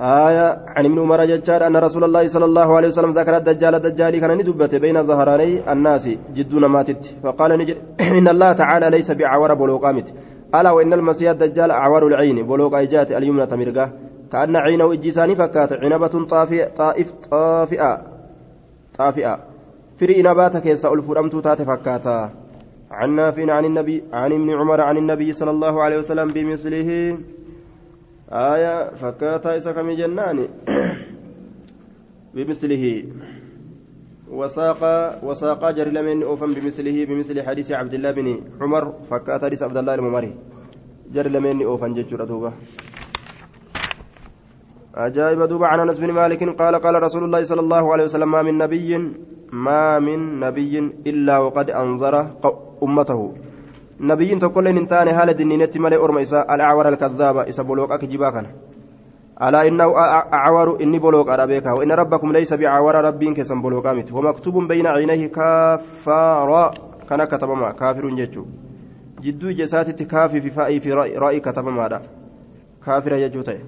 [0.00, 4.20] آية عن ابن عمر جدار أن رسول الله صلى الله عليه وسلم ذكر الدجال الدجال
[4.20, 7.14] كان ندبت بين ظهراني الناس جدون ماتت.
[7.22, 7.76] فقال نجد
[8.18, 10.14] إن الله تعالى ليس بعور بلوقامت
[10.54, 13.92] ألا وإن المسيح الدجال أعور العين بلوق أيجات اليمنى تمرقة
[14.32, 18.02] كأن عينه إجساني فكات عنبة طافئة طائف طافئة
[18.98, 19.38] طافئة.
[19.98, 22.30] فري نباتك يسأل فرمت تات فكاتا.
[22.90, 27.18] عن نافع عن النبي عن ابن عمر عن النبي صلى الله عليه وسلم بمثله.
[28.32, 30.48] آية فكاتا إسا كم جنان
[32.34, 33.04] بمثله.
[34.30, 34.82] وساق
[35.24, 38.28] وساق جر لمن أوفم بمثله بمثل حديث عبد الله بن
[38.60, 40.32] عمر فكاتا حديث عبد الله الممري
[41.12, 42.52] جر لمن أوفم ججر دوبة
[44.94, 48.42] أجائب دوبة عن أنس بن مالك قال قال رسول الله صلى الله عليه وسلم ما
[48.42, 48.90] من نبي
[49.52, 52.14] ما من نبي إلا وقد أنظر
[52.82, 53.20] أمته.
[53.98, 58.48] Nabiyyiin tokkolleen hin taane haala dinniinetti malee orma isaa alacwara alkadhaaba isa bolooqa kijibaa kana
[59.46, 64.12] alaa innahu acwaru inni bolooqaadha beeka wa inna rabbakum laysa bicawara rabbiin keessan bolooqaa miti
[64.12, 66.70] wamaktubun bayna ciinayhi kaafara
[67.08, 68.46] kana katabamaa kaafirun jechuu
[69.20, 72.00] jidduu ija isaatitti kaafii fi faa'ii fi ra'ii katabamaadha
[72.86, 73.60] kaafira jechuu ta'e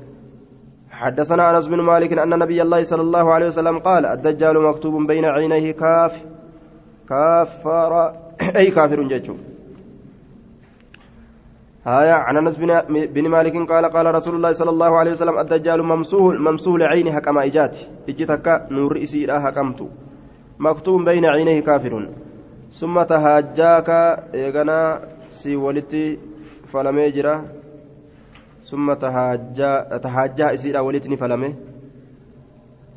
[1.01, 5.25] حدثنا انس بن مالك ان نبي الله صلى الله عليه وسلم قال الدجال مكتوب بين
[5.25, 6.25] عينيه كاف
[7.09, 7.93] كافر
[8.57, 9.35] اي كافر جيتشو
[11.87, 12.57] آية عن أنس
[12.89, 17.45] بن مالك قال قال رسول الله صلى الله عليه وسلم الدجال ممسوه ممسوه لعينه حكما
[17.45, 17.79] إجات.
[18.09, 19.89] إجتك نور إسيرا حكمت
[20.59, 22.09] مكتوب بين عينيه كافر.
[22.71, 23.91] ثم تهاجاك
[24.35, 26.19] إيغنا سي ولتي
[26.69, 27.45] فلمي جرا.
[28.63, 31.55] ثم تهاجا تهاجا إسيرا ولتني فلمي.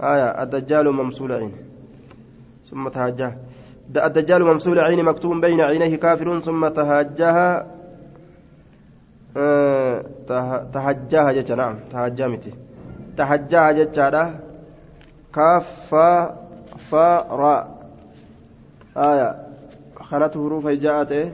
[0.01, 1.51] آية الدجال ممسول عين
[2.63, 3.37] ثم تهاجا
[3.95, 6.39] الدجال ممسول عين مكتوب بين عينيه كافر.
[6.39, 7.67] ثم تهاجاها
[9.33, 12.53] tahajjaaha jecha naam tahajjaa miti
[13.17, 14.23] tahajjaaha jechaadha
[15.31, 16.09] kaafa
[16.89, 17.07] fa
[17.41, 17.55] ra
[19.09, 19.29] aya
[19.97, 21.25] kanatu huruufa ijaa'a ta'e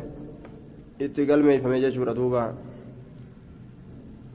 [1.05, 2.43] itti galmeeyfame jechuudha duuba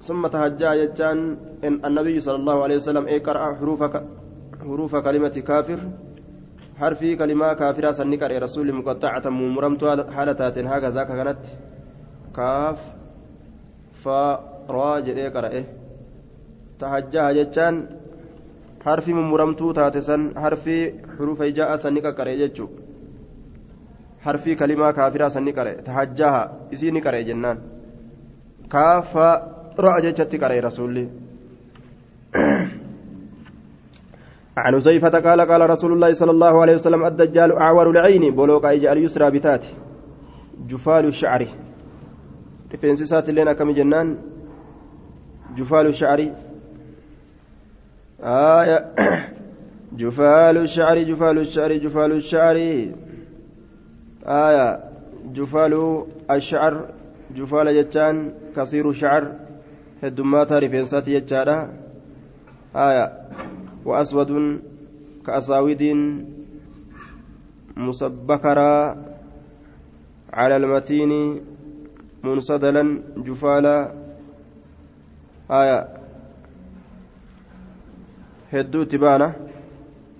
[0.04, 1.18] ثم تهجى جتان
[1.64, 3.80] إن النبي صلى الله عليه وسلم اقرأ حروف
[4.60, 5.80] حروف كلمة كافر
[6.80, 11.42] حرفي كلمة كافرة سنكر رسول مقطعة ممرمت حالتات هكذا كانت
[12.36, 12.78] كاف
[14.04, 15.60] faaraa jedhee qara'e
[16.80, 17.76] tahajjaha jechaan
[18.86, 20.76] harfi mummuramtuu taate san harfi
[21.16, 22.68] xurufa ijaa'a san ni qaqqaree jechuu
[24.26, 26.42] harfii kalimaa kaafiraa san ni qara'e tahajjaha
[26.76, 27.58] isii ni qara'e jennaan
[28.74, 31.04] kaafaraa jechatti qara'e rasuulli
[34.56, 38.92] عن حذيفة قال قال رسول الله صلى الله عليه وسلم الدجال أعور العين بلوغ أيجي
[38.92, 39.68] اليسرى بتاته
[40.70, 41.42] جفال الشعر
[42.74, 44.08] rifeensi isaati illeen akkami jennaan?
[45.56, 46.28] Jufaalu shacri.
[49.98, 52.56] جفال الشعر جفال الشعر جفال الشعر
[54.26, 54.68] آية
[55.36, 55.74] جفال
[56.30, 56.74] الشعر
[57.36, 59.24] جفال جتان كثير الشعر
[60.02, 61.68] هدمات رفنسات جتانا
[62.76, 63.12] آية
[63.84, 64.30] وأسود
[65.26, 65.82] كأساود
[67.76, 68.74] مسبكرا
[70.32, 71.40] على المتين
[72.24, 72.84] منسدلا
[73.26, 73.76] جفالا.
[75.60, 75.78] آية.
[78.52, 79.28] هدو تبانا.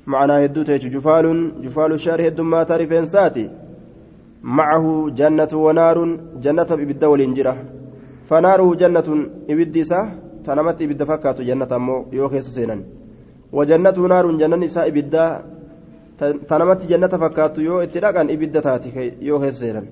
[0.06, 1.26] معنى هدو تيجي جفال.
[1.64, 3.44] جفال الشهر هدو ما تعرف إنساتي
[4.42, 4.86] معه
[5.20, 5.98] جنة ونار.
[6.44, 7.54] جنة إبدا والإنجرة
[8.28, 9.08] فناره جنة
[9.50, 10.00] إبديسة
[10.44, 11.96] تنمت إبدا فكات جنة أمو.
[12.12, 12.76] يوكيس سينا
[13.52, 15.24] وجنة نار جنة نساء إبدا
[16.50, 17.80] تنمت جنة فكات يو.
[17.80, 18.90] اتلاقا إبدا تاتي.
[19.28, 19.82] يوكيس سينا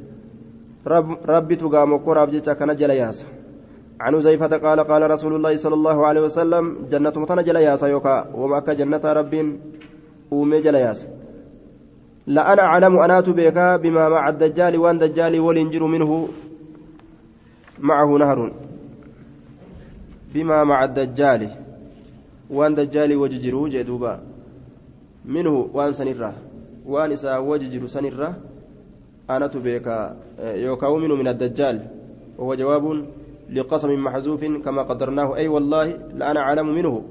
[0.87, 1.55] ربي
[2.07, 3.27] قراب جيتشا كان جل ياسا.
[4.01, 8.35] عن زيفة قال قال رسول الله صلى الله عليه وسلم جنة متنا جل ياسا يوكا
[8.35, 9.57] وما جنة رب
[10.33, 11.07] أومي جل ياسا.
[12.27, 16.29] لا أنا أعلم أنا بك بما مع الدجال وأن دجال ولينجر منه
[17.79, 18.53] معه نهر.
[20.35, 21.51] بما مع الدجال
[22.51, 24.21] وأن دجال وججرو جدوبا.
[25.25, 26.33] منه وأن سنرة
[26.87, 28.35] وأن إسا وججر سنرة.
[29.37, 29.87] أنا تبيك
[30.39, 31.77] يوكاومن من الدجال.
[32.39, 33.05] وهو جواب
[33.53, 35.37] لقسم محذوف كما قدرناه.
[35.37, 37.03] أي والله لأنا أعلم منه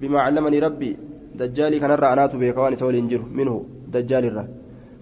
[0.00, 0.96] بما علمني ربي.
[1.34, 3.02] دجالي كان أنا تبيك وأنا سوى
[3.34, 4.44] منه دجال الرّ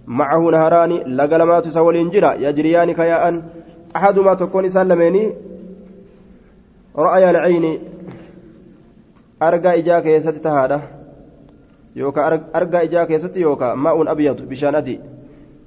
[0.06, 3.42] معه نهران لقلمات سوى الإنجرة يجريان كياء
[3.96, 5.34] أحدما تكون سلميني.
[6.96, 7.78] رأي العين.
[9.42, 10.80] أرقى إجاك يستي تهاده
[11.96, 13.74] يوكا أرقى إجاك يستي يوكا.
[13.74, 15.00] ماء أبيض بشان أدي.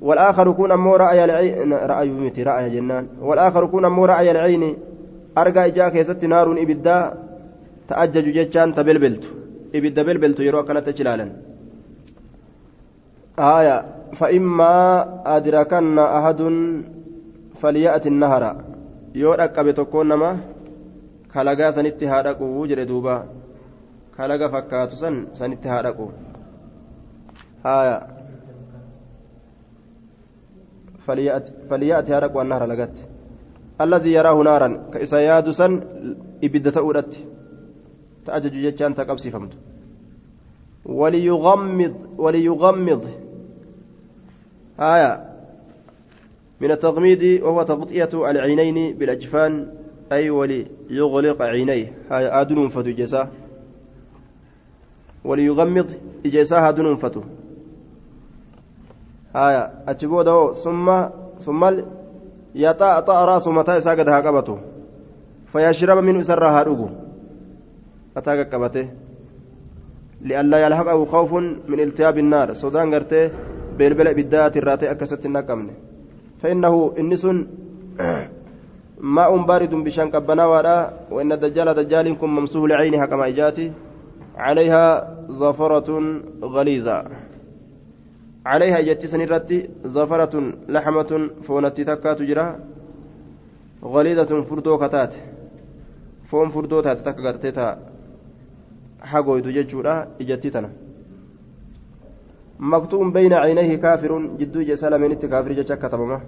[0.02, 4.64] والآخر كون أمو رأي العين رأي متي رأي جنان والآخر كون أمو رأي العين
[5.38, 6.98] أرقى إجاك يست نار إبدا
[7.90, 9.30] ta belbeltu
[9.74, 11.32] ibidda belbeltu yeroo akkanatti achi ilaalan
[13.40, 14.76] آية فإما
[15.26, 16.42] أدركن أحد
[17.62, 18.56] فليأتي النهر
[19.16, 20.38] yoo dhaqqabe tokkoon nama
[21.34, 23.26] kalagaa sanitti haa dhaquu jedhe duuba
[24.18, 24.96] kalaga fakkaatu
[31.70, 32.98] فليأتي haa dhaqu النهر لقت
[33.82, 35.82] الذي يراه نارا كإسا ياد سن
[36.44, 37.18] إبدة أولت
[38.26, 39.54] تأجج جتان تقبسي فهمت
[40.86, 43.10] وليغمض وليغمض.
[44.80, 45.26] آية.
[46.62, 49.68] من التغميد وهو تغطية العينين بالأجفان
[50.12, 51.94] أي وليغلق عينيه.
[52.12, 53.32] هاي آدن فتو جسا
[55.24, 55.92] وليغمض
[56.26, 57.22] إجساها دون فتو.
[59.36, 60.88] هاي أتبوده ثم
[61.40, 61.62] ثم
[62.56, 64.58] يطأطأ رأس متى إساقدها قبته.
[65.46, 66.90] فيشرب من أسرها رؤو
[68.18, 68.88] أتاك قبته.
[70.22, 71.34] لئلا يلحقه خوف
[71.72, 72.54] من التهاب النار.
[72.54, 73.32] سودان قرته
[73.78, 75.70] بلبل بالذات الراتي أكست النقمن.
[76.42, 77.28] فإنه إنس
[79.16, 83.72] ماء بارد بشان قبنا ولا وإن الدجال دجال كن ممسوح العين كما إجاتي.
[84.38, 84.84] عليها
[85.30, 85.90] زفرة
[86.44, 87.29] غليظة.
[88.52, 89.58] عليها جت سنرتي
[89.96, 90.34] زفرة
[90.76, 91.12] لحمة
[91.46, 92.48] فونتي تكا تجرى
[93.94, 95.14] غليظة فردو كتات.
[96.30, 97.70] فون فردو تات تكا
[99.12, 100.70] حقويت ججورا إجتي تنا.
[102.60, 106.22] مكتوم بين عينيه كافر جدو جسال من كافر جتشا كتبمه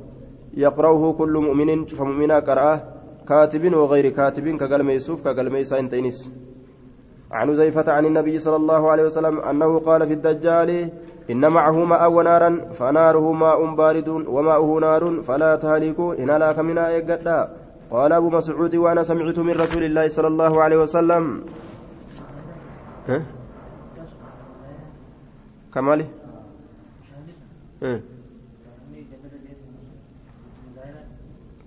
[0.64, 2.78] يقرأه كل مؤمن فمؤمنا قرأه
[3.28, 6.20] كاتب وغير كاتب كقلم يوسف كقلم يسا تينس
[7.32, 10.92] عن زيفة عن النبي صلى الله عليه وسلم أنه قال في الدجال
[11.32, 17.40] إن معه ماء ونارا فناره ماء بارد وماؤه نار فلا تهلكوا إن لا كمنا يقدا
[17.92, 21.44] قال أبو مسعود وأنا سمعت من رسول الله صلى الله عليه وسلم؟
[25.74, 26.08] كمالي؟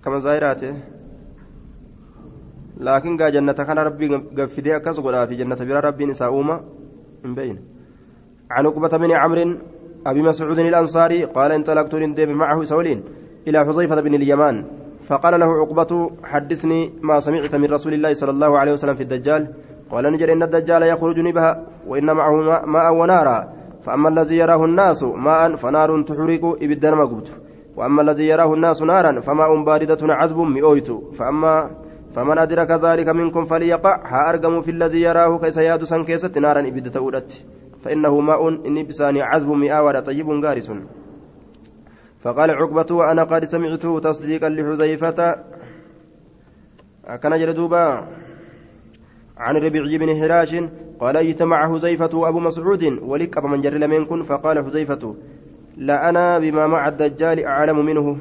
[0.03, 0.94] كما زايراته
[2.79, 6.59] laakiin gaa jannata kana rabbii gaffidee akkas godhaa fi jannata bira rabbiin isaa uuma
[7.23, 7.61] hin beeyne
[8.51, 9.57] عن عقبة بن عمرو
[10.05, 13.03] أبي مسعود الأنصاري قال انطلقت لندب معه سولين
[13.47, 14.65] إلى حذيفة بن اليمان.
[15.09, 19.47] فقال له عقبة حدثني ما سمعت من رسول الله صلى الله عليه وسلم في الدجال.
[19.89, 21.51] قال نجر إن الدجال يخرج نبها
[21.87, 23.53] وإن معه ماء ونارا.
[23.81, 27.27] فأما الذي يراه الناس ماء فنار تحرق إبدا مقبت
[27.77, 30.89] وأما الذي يراه الناس نارا فماء باردة عذب مئويت.
[31.17, 31.69] فأما
[32.15, 33.95] فمن أدرك ذلك منكم فليقع.
[34.05, 37.43] ها أرقم في الذي يراه كيس ياد نارا إبدة أولت
[37.83, 40.71] فإنه ماء إني بساني عذب مئة طيب غارس.
[42.23, 45.35] فقال عقبة وأنا قد سمعته تصديقا لحذيفة.
[47.21, 48.07] كان جلدوبا.
[49.37, 50.55] عن ربيع بن هراش
[50.99, 55.15] قال اجتمع حذيفة وأبو مسعود ولك من جر منكن فقال حذيفة
[55.77, 58.17] لا أنا بما مع الدجال أعلم منه.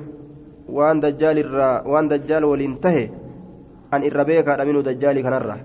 [0.69, 3.24] وأن دجال الرا وأن دجال ولينتهي
[3.97, 5.57] أن إربيك منه دجال كنرة.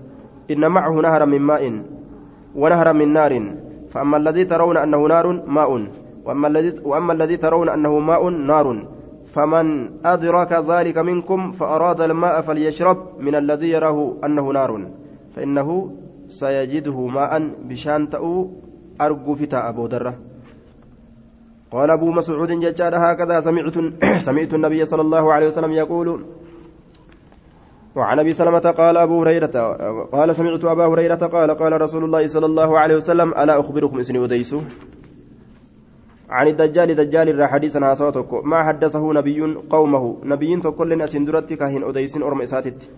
[0.50, 1.82] إن معه نهرا من ماء
[2.54, 3.32] ونهرا من نار.
[3.92, 5.70] فأما الذي ترون أنه نار ماء.
[6.24, 8.66] وأما الذي وأما الذي ترون أنه ماء نار.
[9.34, 9.66] فمن
[10.06, 14.86] أدرك ذلك منكم فأراد الماء فليشرب من الذي يراه أنه نار.
[15.36, 15.90] فإنه
[16.28, 17.32] سيجده ماء
[17.68, 18.50] بشان تأو
[19.00, 20.14] أرجو فتاء أبو دره
[21.70, 23.76] قال أبو مسعود ججار هكذا سمعت
[24.28, 26.24] سمعت النبي صلى الله عليه وسلم يقول
[27.96, 29.56] وعن أبي سلمة قال أبو هريرة
[30.12, 34.18] قال سمعت أبا هريرة قال قال رسول الله صلى الله عليه وسلم ألا أخبركم اسني
[34.18, 34.60] وديسو
[36.30, 40.16] عن الدجال دجال الرا حديثا هاسوتك ما حدثه نبي قومه.
[40.24, 42.88] نبي تقول اسندرتك كاهن اديسن أرم إساتت.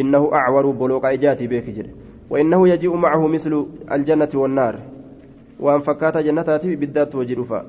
[0.00, 1.94] إنه أعور بلوق إجاتي بك جد.
[2.30, 4.78] وإنه يجيء معه مثل الجنة والنار.
[5.60, 7.66] وأن فكات جنتاتي بالذات وجرفا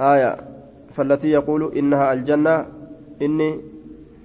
[0.00, 0.36] آية.
[0.92, 2.12] فالتي يقول إنها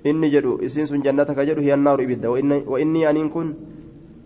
[0.06, 3.54] الجنة إني إني جدو إسين سن جنتك جدو هي النار إبدا وإني, وإني أن كن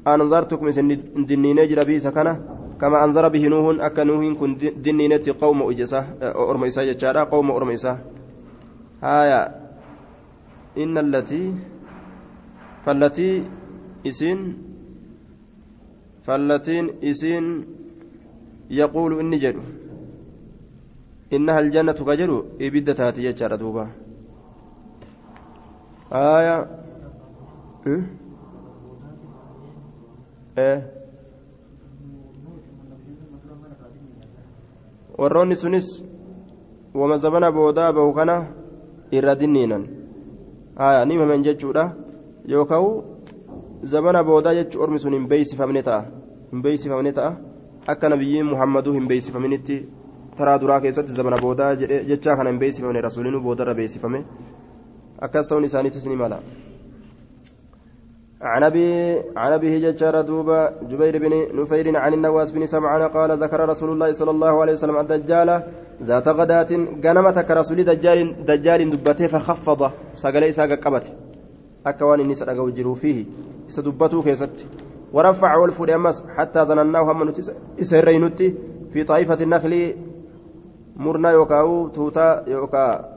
[0.08, 2.42] أنظرتكم إسن دنين جرى بي سكنة
[2.82, 8.00] كما أنظر به نوح أكا نوح كن دنينة قوم إجسا أرميسا جتشارا قوم أرميسا
[9.04, 9.42] آية
[10.78, 11.54] إن التي
[12.86, 13.44] فالتي
[14.08, 14.58] إسين
[16.24, 17.66] فالتين إسين
[18.70, 19.62] يقول إني جدو
[21.34, 24.05] إنها الجنة كجرو إبدة تاتي يجار دوبا
[26.12, 26.68] آية
[27.88, 28.03] إيه
[30.58, 30.95] إيه
[35.56, 36.03] sunis
[36.93, 38.47] wama zabana boodaa bahu kana
[39.12, 39.88] irra dinniinan
[40.76, 41.95] haya ni himaman jechuudha
[42.47, 43.03] yookaan
[43.84, 46.01] zamana boodaa jechuun ormi sun hin beeksifamne ta'a
[46.51, 47.38] hin beeksifamne ta'a
[47.88, 49.78] akka nabiyyiin muhammaduu hin beeksifaminitti
[50.38, 51.76] taraa duraa keessatti zamana boodaa
[52.12, 54.26] jechaa kana hin beeksifamne rasuulinuu boodarra beeksifame
[55.22, 56.39] akkas ta'uun isaaniitis ni mala.
[58.41, 63.70] عن ابي عن أبي ججار دوبا جبير بن نفير عن النواس بن سمعان قال ذكر
[63.70, 65.63] رسول الله صلى الله عليه وسلم الدجال
[66.03, 66.72] ذات غداة
[67.03, 69.91] غنمتك رسول دجال دجال دبته فخفض.
[70.13, 71.09] سقلي ساق قبته.
[71.86, 73.26] أكوان النساء سرقوا جروا فيه.
[73.68, 74.66] سدبته كيست.
[75.13, 77.34] ورفع والفود أمس حتى ظنناه هم
[77.82, 78.55] إسرينتي
[78.93, 79.95] في طائفة النخل
[80.95, 83.14] مرنا يوكاو توتا يوكا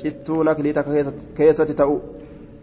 [0.00, 2.00] cittuu naklii takka keessatti ta'u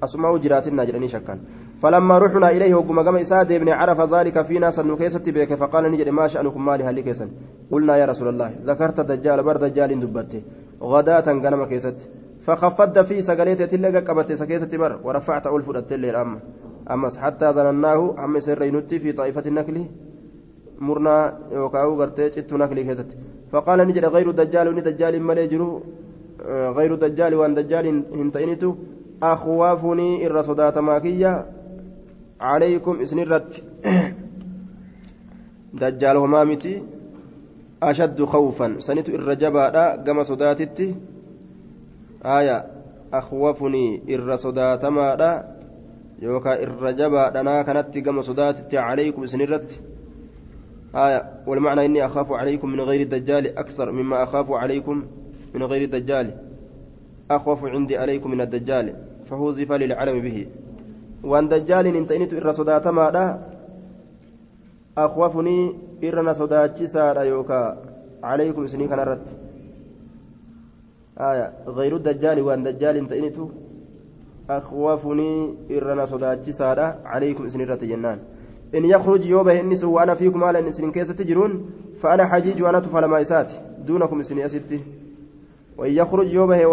[0.01, 1.39] asuma jiraatinaa jedhanii shakkan.
[1.81, 6.09] فلما رحنا إليه وقم قام إساد ابن عرف ذلك فينا سنو كيست بك فقال نجد
[6.09, 7.29] ما شأنكم مالي هل كيسن
[7.71, 10.41] قلنا يا رسول الله ذكرت دجال بر دجال دبته
[10.81, 11.99] غداة قنم كيست
[12.45, 16.39] فخفض في سقليت تلقى قبت سكيست بر ورفعت ألف التل الأم
[16.93, 19.77] أمس حتى ظنناه أم سرينتي في طائفة النكل
[20.79, 21.15] مرنا
[21.51, 23.09] يوكاو غرتي جت نكلي كيست
[23.51, 25.69] فقال نجد غير دجال دجال مليجرو
[26.45, 28.75] غير دجال وان دجال هنتينتو
[29.23, 31.45] أخوافني إر صدات ماكية.
[32.41, 33.63] عليكم إسنرت
[35.73, 36.83] دجال همامتي
[37.83, 38.75] أشد خوفا.
[38.79, 40.95] سنت الرجبا قم صداتتي.
[42.25, 42.65] آية.
[43.13, 45.57] أخوفني إر صدات مادا.
[46.21, 48.77] يوكا الرجبا دنا كانت قم صداتتي.
[48.77, 49.79] عليكم إسنرت
[50.95, 51.41] آية.
[51.47, 55.03] والمعنى إني أخاف عليكم من غير الدجال أكثر مما أخاف عليكم
[55.53, 56.27] من غير الدجال.
[57.31, 58.95] أخوف عندي عليكم من الدجال.
[59.25, 60.47] فهوزف للعلم به.
[61.23, 63.25] وأن دجال انتينت إر صداتما دا
[64.97, 67.77] أخوفني إرنا صداتشسا يوكا.
[68.23, 69.27] عليكم سنين كان رت
[71.19, 71.53] آية.
[71.67, 73.37] غير الدجال وأن دجال انتينت
[74.49, 78.19] أخوفني إرنا صداتشسا عليكم سنين رت جنان.
[78.75, 81.69] إن يخرج يوبه النس وأنا فيكم على النسين كيسة تجرون
[81.99, 83.51] فأنا حجيج وأنا تفلما إسات
[83.87, 84.79] دونكم سنين أستي.
[85.78, 86.65] وإن يخرج يوبه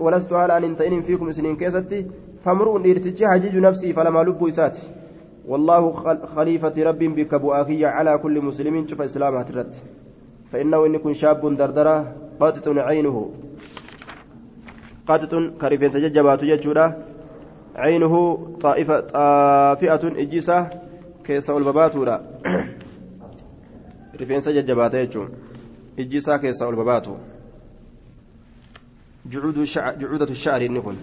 [0.00, 2.06] ولست على أن انتين فيكم سنين كيستي
[2.40, 4.82] فامرؤ إرتجي حجيج نفسي فلما لب إساتي.
[5.48, 5.90] والله
[6.24, 9.82] خليفة رب بك بؤاخية على كل مسلم شوف إسلام هترت.
[10.50, 13.30] فإنه إن يكون شاب دردرة قاطط عينه.
[15.08, 16.86] قاطط كريفين سججبات يجورا
[17.76, 18.14] عينه
[18.60, 20.70] طائفة طافئة إجيسة
[21.24, 22.20] كيس والبباتورا
[24.20, 25.28] رفين سججبات يجون
[25.98, 26.62] إجيسة كيس
[29.28, 30.96] والبباتو جعود الشعر جعودة الشعر نكون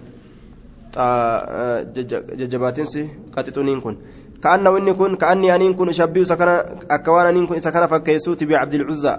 [2.39, 3.97] ججباتنسي قاتتونين كن.
[4.43, 6.47] كأنه إن كن كأني أنين كن شبيه سكن
[6.91, 9.17] أكوان أنين كن سكن فكيسوت بعبد العزى.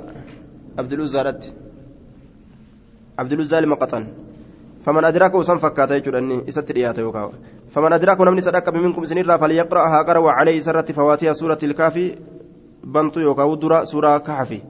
[0.78, 1.44] عبد العزى رد.
[3.18, 4.06] عبد العزى لمقطن
[4.80, 7.32] فمن أدركه سن فكاتا يجرني إسات رياتا يوكاو
[7.68, 12.14] فمن أدركه نمني صدق منكم سنيرا فليقرأها قرأ عليه سرة فواتها سورة الكافي
[12.84, 14.60] بنتو يوكاو درا سورة كهفي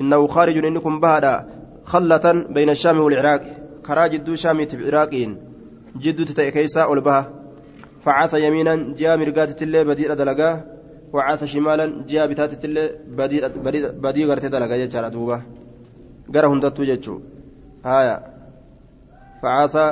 [0.00, 1.46] إنه خارج إنكم بهذا
[1.84, 3.61] خلة بين الشام والعراق.
[3.86, 5.32] Karaa jidduu shaamiitiif iraaqiin
[6.04, 7.22] jidduutti ta'e keessaa ol baha
[8.04, 10.54] facaasa yamiinan ji'a mirgaatittillee badiidha dalagaa
[11.16, 12.88] wacaasa shimaalan ji'a bitaatittillee
[14.04, 15.42] badii gartee dalagaa jechaadha duuba
[16.34, 17.18] gara hundattuu jechuu
[17.90, 18.16] haya
[19.42, 19.84] facaasa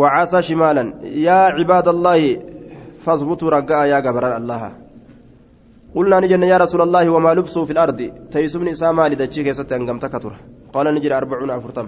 [0.00, 2.20] وعسى شمالا يا عباد الله
[3.04, 4.62] فاضبطوا رجاء يا جبر الله
[5.96, 8.00] قلنا نجن يا رسول الله وما لبسوا في الأرض
[8.32, 10.32] تيسمني ساما لدتشيك ستنقم تكتر
[10.74, 11.86] قال نجري أربعون أفرتم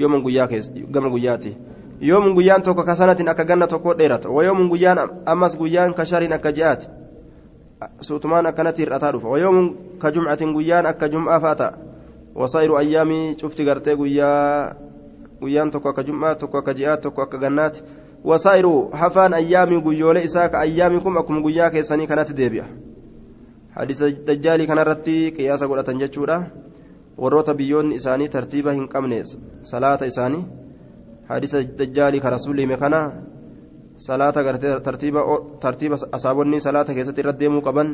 [0.00, 0.48] yoomun guyyaa
[0.94, 1.56] gama guyyaati
[2.00, 6.32] yoomun guyyaan tokko ka sanatiin akka ganna tokko dheerata wayoomun guyyaan ammas guyyaan ka shariin
[6.32, 6.86] akka ji'aati
[8.00, 9.66] suutumaan akkanatti hir'ataa dhufa wayoomun
[9.98, 11.72] ka jumcatiin guyyaan akka jum'aa fa'a ta'a
[12.34, 14.74] wasaa'iru ayyaamii cufti gartee guyyaa
[15.40, 17.82] guyyaan tokko akka jum'aa tokko akka ji'aati tokko akka gannaati
[18.24, 22.66] wasaa'iru hafaan ayyaamii guyyoolee isaa ka ayyaamii kun akkuma guyyaa keessanii kanatti deebi'a
[23.74, 26.38] hadiisa dajjaalii kanarratti qiyaasa godhatan jechuudha.
[27.22, 29.18] Warroota biyyoonni isaanii tartiiba hin qabne
[29.72, 30.44] salaata isaanii
[31.30, 33.00] hadisa dajjaalii ka rasuulli hime kana
[34.06, 35.24] salaata gartee tartiiba
[35.64, 37.90] tartiiba asaabonni salaata keessatti irra deemuu qaban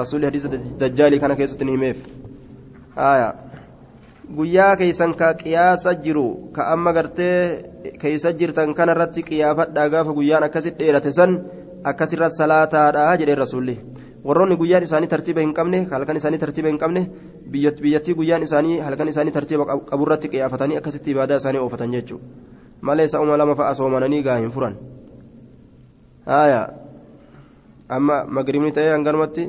[0.00, 0.48] rasuulli hadisa
[0.80, 1.98] dajjaalii kana keessatti ni himeef
[2.96, 3.28] haya
[4.36, 6.26] guyyaa keeysan ka qiyaasa jiru
[6.56, 7.36] ka amma gartee
[8.00, 11.38] keeysa jirtan kana irratti qiyaafadhaa gaafa guyyaan akkasitti dheerate san
[11.92, 13.76] akkasirra salaataadha jedhee rasuulli
[14.24, 17.02] warroonni guyyaan isaanii tartiiba hin qabne halkan isaanii tartiiba hin qabne
[17.50, 22.24] biyyattii guyyaan isaanii halkan isaanii tartiiba qaburratti qiyaafatanii akkasitti ibaadaa isaanii oofatan jechuudha
[22.80, 24.76] malee isa uma lama fa'a soomananii gaa hin furan
[26.26, 26.60] haaya
[27.88, 29.48] amma magribni ta'ee hanganumatti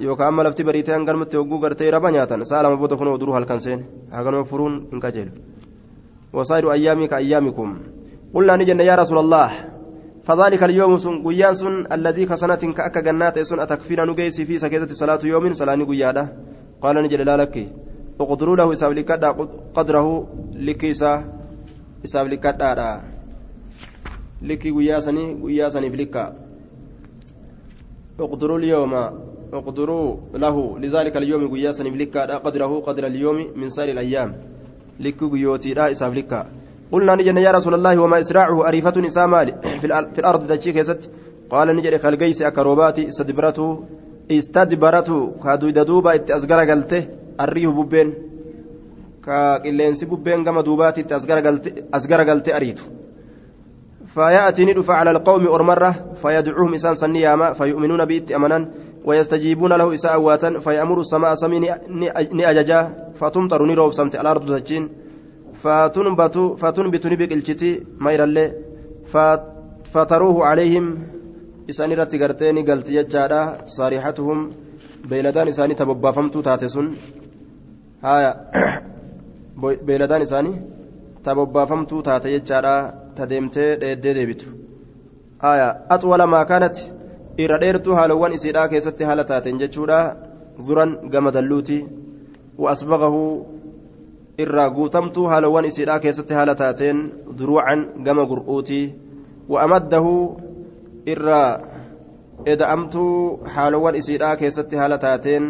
[0.00, 3.34] yookaan amma lafti barii ta'ee hanganumatti hogguu gartee raba nyaatan sa'a lama booda kunoo duruu
[3.40, 5.32] halkan seene haganuma furuun hin qajeelu
[6.32, 7.76] wasaayidu ayyaamii ka ayyaamikum
[8.34, 9.71] نجن يا رسول الله
[10.24, 15.18] فذلك اليوم سن قيان سن الذي كسنة كأكا جنات سن أتكفينا نجيسي في سكيتة صلاة
[15.24, 16.24] يوم صلاة قيادة
[16.82, 17.56] قال نجل لك
[18.20, 19.30] اقدروا له إساب لكدا
[19.74, 20.06] قدره
[20.54, 21.12] لكيسا
[22.04, 23.02] إساب لكدا
[24.42, 26.24] لكي قياسني قياسني فلكا
[28.20, 28.94] اقدروا اليوم
[29.52, 34.30] اقدروا له لذلك اليوم قياسني فلكا قدره قدر اليوم من سائر الأيام.
[35.00, 36.61] لكي قيوتي لا إساب لكا.
[36.92, 39.52] قلنا نجن يا رسول الله وما إسراعه أريفة نساء مالي
[40.14, 41.10] في الأرض دجي كيست؟
[41.50, 43.84] قال نجن خلقيس أكروباتي استدبرته
[44.30, 47.02] استدبرته كادو دوبا اتأزقر قلته
[47.40, 48.08] الريه ببين
[49.24, 52.82] كقلينسي ببين كما دوباتي اتأزقر قلته أريته
[54.14, 58.70] فيأتي ندف على القوم أرمرة فيدعوهم إسان سنياما فيؤمنون بإت أمنا
[59.04, 61.58] ويستجيبون له إساء أواتا فيأمر السماء سمي
[62.32, 62.80] نأججا
[63.14, 64.88] فتمطر نروب سمت الأرض تجين
[65.62, 68.54] fatunbitu ni biqilchiti mayrallee.
[69.92, 70.86] Fataruuhu calayhim
[71.68, 73.40] isan irratti gartee ni galti jechaadha.
[73.76, 74.50] Saarixatuhum
[75.08, 76.88] beeyladaan isaanii ta bobbaafamtuu taate sun.
[78.02, 78.32] Haya
[79.86, 80.56] beeyladaan isaanii
[81.22, 82.74] ta bobbaafamtuu taate jechaadha.
[83.16, 84.46] Ta deemtee dheeddee deebitu.
[85.38, 86.90] Haya axwala maa kaanati
[87.44, 89.98] irra dheertuu haalowwan isiidhaa keessatti haala taateen jechuudha.
[90.66, 91.84] Zuran gama dalluuti.
[92.58, 93.22] Wa asbaqahu
[94.38, 96.98] irraa guutamtuu haalawwan isiidhaa keessatti haala taateen
[97.38, 98.84] duruucan gama gur'uutii
[99.52, 100.14] wa'amaddahu
[101.14, 101.60] irraa
[102.54, 105.44] eda'amtuu haalawwan isiidhaa keessatti haala taateen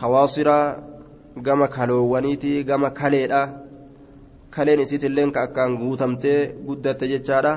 [0.00, 0.56] hawaasira
[1.46, 3.42] gama kaloowwaniitii gama kaleedha
[4.50, 7.54] kaleen isiitilleen ka akkaan guutamtee guddatte jechaadha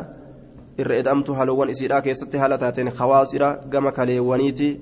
[0.81, 4.73] irra eda'amtuu haalawwan isiidhaa keessatti haala taateen hawaasira gama kaleewwaniitii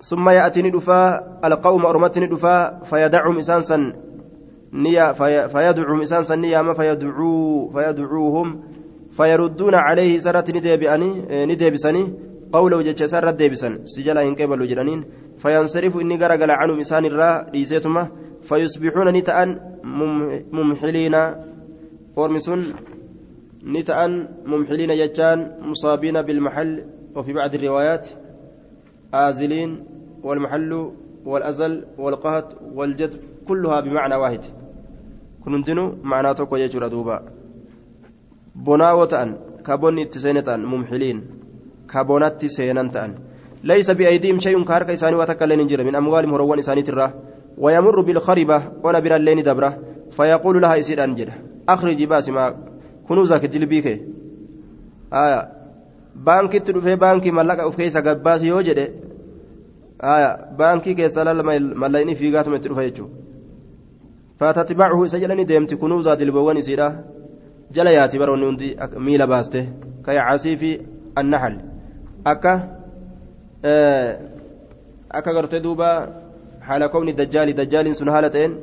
[0.00, 1.00] ثم يأتي ندفا
[1.44, 3.92] القوم أرمت ندفا فيدعهم إسانسا
[4.72, 8.60] نيا في فيدعوهم إسانسا نيا فيدعو فيدعوهم
[9.10, 11.10] فيردون عليه سرة نديبئني
[11.46, 12.04] نديبسني
[12.52, 15.04] قوله جتش سرة ديبسن سجلا إن قبلوا جرانين
[15.38, 18.08] فينصرف إني قرقل عنهم إسان الراء ليسيتما
[18.42, 19.60] فيصبحون نتأن
[20.52, 21.16] ممحلين
[22.16, 22.60] ورمسون
[23.64, 26.84] نتأن ممحلين جتان مصابين بالمحل
[27.16, 28.06] وفي بعض الروايات
[29.14, 29.84] آزلين
[30.22, 30.90] والمحل
[31.24, 33.14] والأزل والقهت والجد
[33.48, 34.44] كلها بمعنى واحد.
[35.44, 37.22] كنتنو معنى توكو يجور دوبا.
[38.54, 39.14] بناوة
[40.10, 41.26] تسينة تأن ممحلين.
[41.90, 43.14] كابونات تسينة تأن
[43.64, 45.84] ليس بأيديهم شيء كارك إساني وتكلن جرى.
[45.84, 47.12] من أموالهم هروان إساني ترى.
[47.58, 49.78] ويمر بالخربة ونبر اللين دبرة.
[50.10, 51.28] فيقول لها إسير أنجل
[51.68, 52.56] أخرجي باسي ما
[53.08, 53.86] كنوزك تلبيك
[55.12, 55.59] آية.
[56.14, 58.86] Baankitti dhufee baankii mallaqa of keessa gabbaasi yoo jedhe
[60.58, 61.42] baankii keessa lalla
[61.82, 63.14] mallaqni fiigaatuma itti dhufa jechuudha
[64.40, 66.88] fatatibaacuhu isa jedhani deemti kunuuzaa dilboowwan isiidha
[67.70, 68.68] jala yaati baroonni hundi
[69.06, 69.60] miila baaste
[70.06, 70.70] kayacaasii fi
[71.22, 71.56] annaxal
[72.32, 72.54] akka
[75.18, 75.88] akka gartee duuba
[76.68, 78.56] haala kowni dajjaali dajjaaliin sun haala ta'een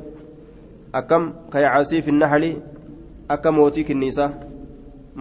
[1.00, 2.50] akkam kayacaasii fi naxali
[3.28, 4.30] akka mootii kinniisaa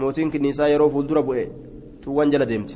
[0.02, 1.46] mootiin kinniisaa yeroo fuuldura bu'e
[2.08, 2.76] tuwwan jala deemti.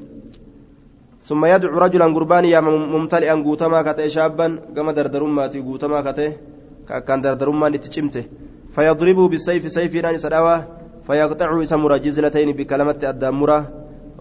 [1.22, 6.32] ثم يدعو رجلا قربان يا ممتلئا قوتما كتئ شابا كما دردرماتي قوتما كتئ
[7.08, 8.26] كان دردرما نتشمته
[8.74, 10.58] فيضربه بالسيف سيف نان سداوى
[11.08, 13.60] فيقطعه اسم جزلتين بكلمة الدامرة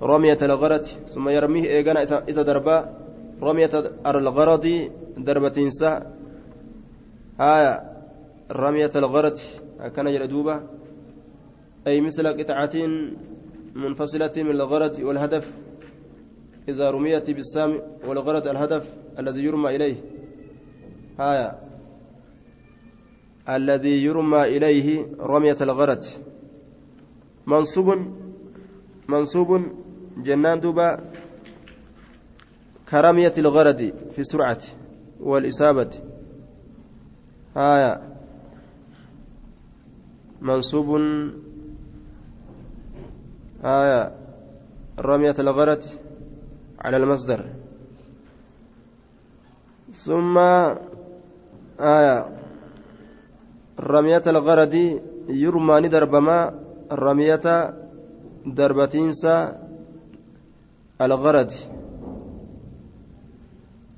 [0.03, 2.77] رمية الغرد ثم يرميه إيقانا إذا دربا
[3.43, 3.71] رمية
[4.07, 4.67] الغرد
[5.17, 5.97] دربة إنساء
[7.41, 7.73] آية
[8.53, 9.39] رمية الغرد
[9.97, 10.57] كان يردوبا
[11.87, 12.75] أي مثل قطعة
[13.75, 15.53] منفصلة من الغرض والهدف.
[16.69, 19.97] إذا رميت بالسام والغرض الهدف الذي يرمى إليه.
[21.19, 21.61] هايا
[23.49, 26.05] الذي يرمى إليه رمية الغرض.
[27.47, 27.89] منصوب
[29.09, 29.63] منصوب
[30.17, 31.13] جنان دوبا
[32.91, 34.63] كرمية الغرض في السرعة
[35.21, 35.91] والإصابة.
[37.57, 38.17] هايا
[40.41, 41.01] منصوب
[43.65, 44.13] آية
[44.99, 45.83] رمية الغرض
[46.81, 47.45] على المصدر.
[49.93, 50.39] ثم
[51.81, 52.27] آية
[53.81, 56.55] رمية الغرض يرمى ندربما
[56.93, 57.75] رمية
[58.47, 59.37] دربتينسا
[61.01, 61.53] الغرض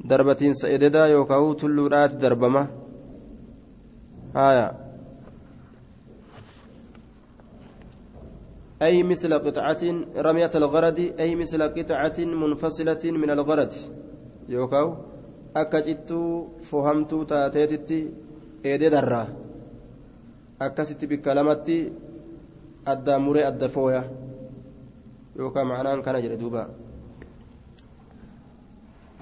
[0.05, 2.67] دربتينسا إددا يوكاو تلورات دربما.
[4.37, 4.73] آية
[8.83, 9.83] أي مثل قطعة
[10.17, 13.73] رمية الغرد أي مثل قطعة منفصلة من الغرد
[14.49, 14.87] يوكاو
[15.57, 16.23] أكجتو
[16.69, 18.01] فهمتو تاتيتي
[18.67, 19.23] إيدي درا.
[20.63, 21.79] أكست بكلمتي
[23.25, 24.03] muree adda fooya
[25.39, 26.69] yookaan macnaan kana jedhe duuba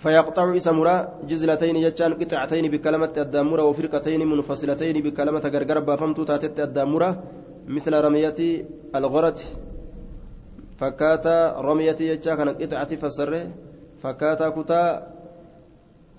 [0.01, 0.97] فيقطع إسمرا
[1.29, 7.11] جزلتين يجان قطعتين بكلمة الدامرة وفرقتين منفصلتين بكلمة غرغر بافمتو تاتت الدامرة
[7.77, 8.41] مثل رمية
[8.99, 9.41] الغرة
[10.79, 11.37] فكاتا
[11.68, 13.43] رمية يجا كانت قطعة فسره
[14.03, 14.83] فكاتا كتا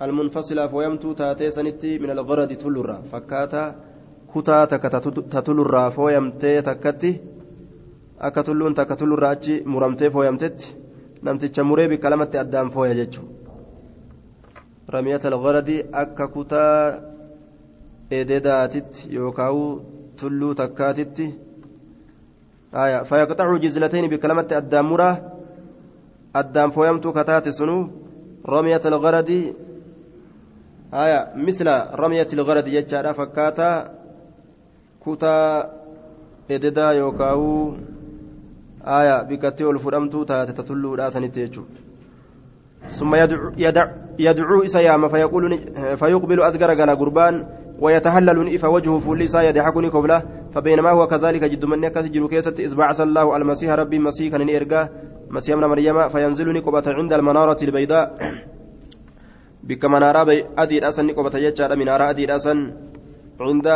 [0.01, 3.63] المنفصلة فويمتو تاتي سنتي من الغرد تلرا فكاتا
[4.33, 4.99] كتا تكتا
[5.33, 7.11] تتلرا فويمتي تكتي
[8.21, 10.67] akka tulluun takka tullurraa achi muramtee fooyamtetti
[11.25, 13.33] namticha muree bikka lamatti addaan fooya jechuudha
[14.95, 16.75] ramiyata algharadi akka kutaa
[18.19, 19.57] ededaatitti yookaan
[20.21, 21.25] tulluu takkaatitti
[23.09, 25.15] fayaqxacu jizlatayni bikka lamatti addaan muraa
[26.41, 27.77] addaan fooyamtuu kataate sunu
[28.55, 29.39] ramiyata algharadi
[31.47, 33.75] misla ramiyati algharadi jechaadha fakkaataa
[35.03, 35.65] kutaa
[36.49, 37.77] ededaa yookaan
[38.97, 41.91] aayaa bikkattii ol fudhamtuu taate tatulluudhaa sanitti jechuudha
[42.89, 43.15] ثم
[44.19, 45.59] يدعو إسا ياما فيقول
[45.97, 47.45] فيقبل أزغر غلا قربان
[47.81, 50.23] ويتهلل إفا وجهه فوليسا يضحكني قبله
[50.53, 52.27] فبينما هو كذلك جد من يكس جلو
[52.59, 54.89] إذ الله المسيح ربي مسيح كان
[55.29, 58.17] مسيح من مريم فينزل نقبة عند المنارة البيضاء.
[59.67, 62.73] بك منارة أدي الأسن نقبة يجار منارة أدي الأسن
[63.39, 63.67] عند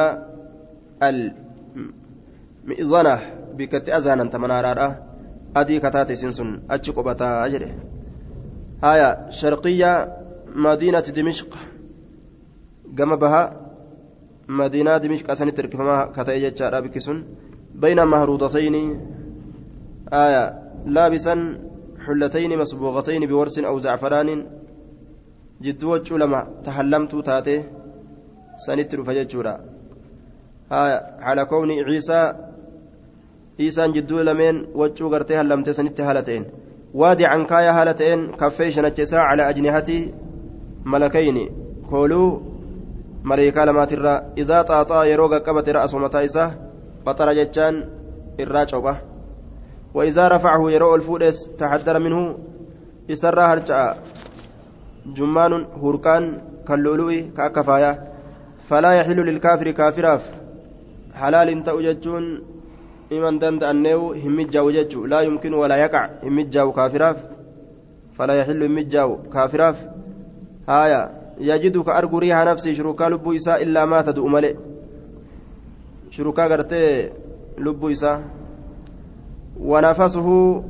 [2.67, 3.19] المئذنة
[3.55, 4.87] bikkatti azaananta manaaraadha
[5.59, 7.69] adii kataate isin sun achi qubataa jedhe
[8.81, 9.91] haya sharqiyya
[10.65, 11.55] madiinati dimishq
[12.97, 13.41] gama baha
[15.03, 17.23] dimishq asanitti hirkifamaa kata'e jechaadha bikki sun
[17.75, 18.83] bayna mahruudatayni
[20.11, 20.43] haya
[20.85, 21.41] laabisan
[22.05, 24.29] حلتين مسبوغتين بورس أو زعفران
[25.61, 27.63] جدو لما تحلمت تاتي
[28.65, 29.55] سنتر فججورا
[31.27, 32.21] على كون عيسى
[33.57, 36.45] isaan jidduu lameen waccuu gartee hallamte sanitti haala ta'een
[37.01, 39.97] waadican kaaya haala ta'een kaffee shanachisaa calaa ajnihati
[43.30, 46.49] maleekaa lamaatirraa izaa xaaxaa yeroo qaqqabate ra'asuma mataa isaa
[47.05, 47.76] baxara jechaan
[48.45, 48.95] irraa copha
[49.95, 52.38] وإذا رفعه يرى الفودس تحدر منه
[53.11, 53.95] إسرى هرجع
[55.17, 55.53] جمان
[55.84, 56.23] هركان
[56.67, 57.91] كاللؤلؤ كأكفايا
[58.67, 60.23] فلا يحل للكافر كافراف
[61.19, 62.26] حلال تأججون
[63.11, 67.17] iman danda'anneewu hin mijjaawu jechuu laa yumkinu walaa yaqac hin mijjaawu kaafiraaf
[68.17, 69.78] falaa yaxillu hin mijjaawu kaafiraaf
[71.39, 74.55] haaya yajidu ka argu riiha nafsii shurukaa lubbuu isaa illaa maata du'u male
[76.09, 77.11] shurukaa gartee
[77.57, 78.21] lubbuu isaa
[79.59, 80.63] wanafasuhu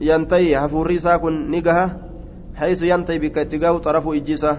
[0.00, 1.90] yantahi hafuurri isaa kun ni gaha
[2.60, 4.58] حيث ينتهي بك اتقاه طرف إجيسه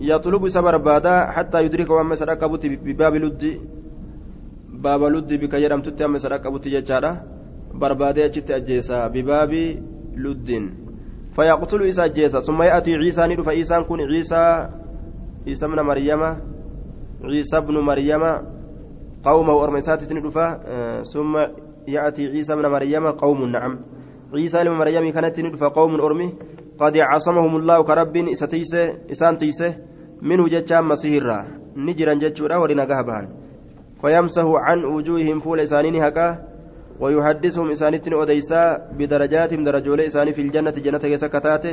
[0.00, 2.40] يطلب سبر بادا حتى يدرك وما سرق
[2.86, 3.42] بباب لد
[4.82, 7.22] baaba luddi bika jedhamtutti amma sadhaqa butti jechaadha
[7.74, 9.78] barbaadee achitti ajjeesa bibaabi
[10.16, 10.81] luddin
[11.32, 12.40] فيقتل إسا جيسا.
[12.40, 14.68] ثم يأتي عيسى ندف عيسى كن عيسى.
[15.46, 16.22] عيسى ابن مريم.
[17.24, 18.22] عيسى ابن مريم.
[19.24, 20.36] قومه أرميسات ندف
[21.08, 21.34] ثم
[21.88, 23.06] يأتي عيسى ابن مريم.
[23.06, 23.78] قوم نعم.
[24.34, 26.32] عيسى ابن مريم كانت ندف قوم أرمي
[26.78, 29.76] قد عصمهم الله كرب إساتيسه إسان تيسه.
[30.22, 31.46] منه جتشام مسيرا.
[31.76, 32.84] نجرا جتشورا ورنا
[34.02, 36.51] فيمسه عن وجوههم فول إسانين هكا.
[37.02, 38.62] ويحدثهم إسانتين أديسا
[38.98, 41.64] بدرجاتهم درجول إساني في الجنة جنة كسكتات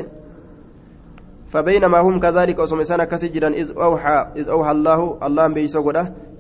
[1.52, 5.82] فبينما هم كذلك أصم إسانا كسجرا إذ أوحى إذ أوحى الله الله بيسا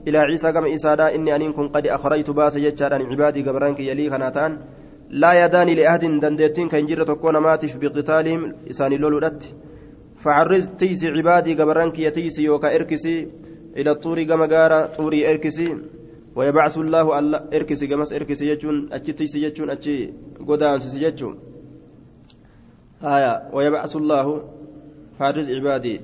[0.07, 4.51] إلى عيسى كما إسا إني أن كن قد أخرجت باس ججارا عبادي قبرانك يلي خناتان.
[5.09, 9.43] لا يداني لأحد دندتين كان جرة تكون ماتف بقتالهم إساني لولدت
[10.23, 13.27] فعرز تيسي عبادي قبرانك يتيسي يوكا إركسي
[13.77, 15.77] إلى الطور قال طوري إركسي.
[16.35, 20.13] ويبعث الله الله إركسي كمس إركسي يجون أتشي تيسي يجون أتشي
[20.47, 21.35] قدان سيسي يجون.
[23.03, 24.27] آية ويبعث الله
[25.19, 26.01] فارز عبادي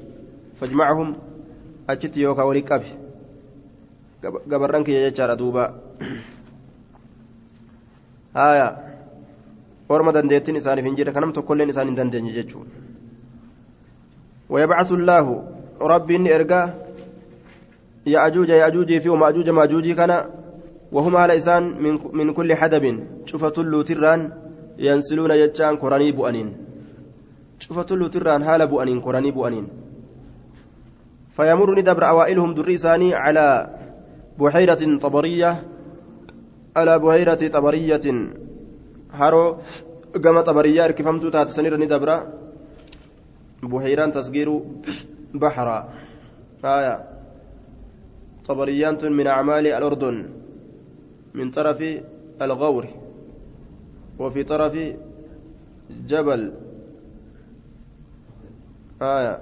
[0.57, 1.15] فاجمعهم
[1.89, 3.05] أتشي يوكا وليكابي
[4.25, 5.73] gabarranki jechaadha duuba
[8.33, 8.67] haya
[9.89, 12.83] orma dandeettiin isaaniif hin jirre kanam tokkolleen isaan hin dandeenye jechuudha
[14.49, 15.25] ويبعث الله
[15.81, 16.84] ربي إني إرقاه
[18.05, 20.29] يأجوج يأجوجي في ومأجوج مأجوجي كان
[20.91, 23.03] وهم على إسان من, من كل حدب.
[23.25, 24.31] شوفة اللوتران
[24.77, 26.57] ينسلون يجان قراني بؤنين.
[27.59, 29.67] شوفة اللوتران هال بؤنين قراني بؤنين.
[31.29, 33.69] فيمر ندبر أوائلهم دريساني على
[34.39, 35.63] بحيرة طبرية
[36.75, 38.05] على بحيرة طبرية
[39.11, 39.57] هارو
[40.23, 42.27] قام طبرية كفمت تاتسنير ندبر
[43.63, 44.61] بحيران تصغير
[45.33, 45.89] بحرا.
[46.65, 47.14] آية.
[48.47, 50.25] طبريان من أعمال الأردن
[51.33, 51.79] من طرف
[52.41, 52.85] الغور
[54.19, 54.75] وفي طرف
[56.07, 56.53] جبل.
[59.01, 59.39] آية.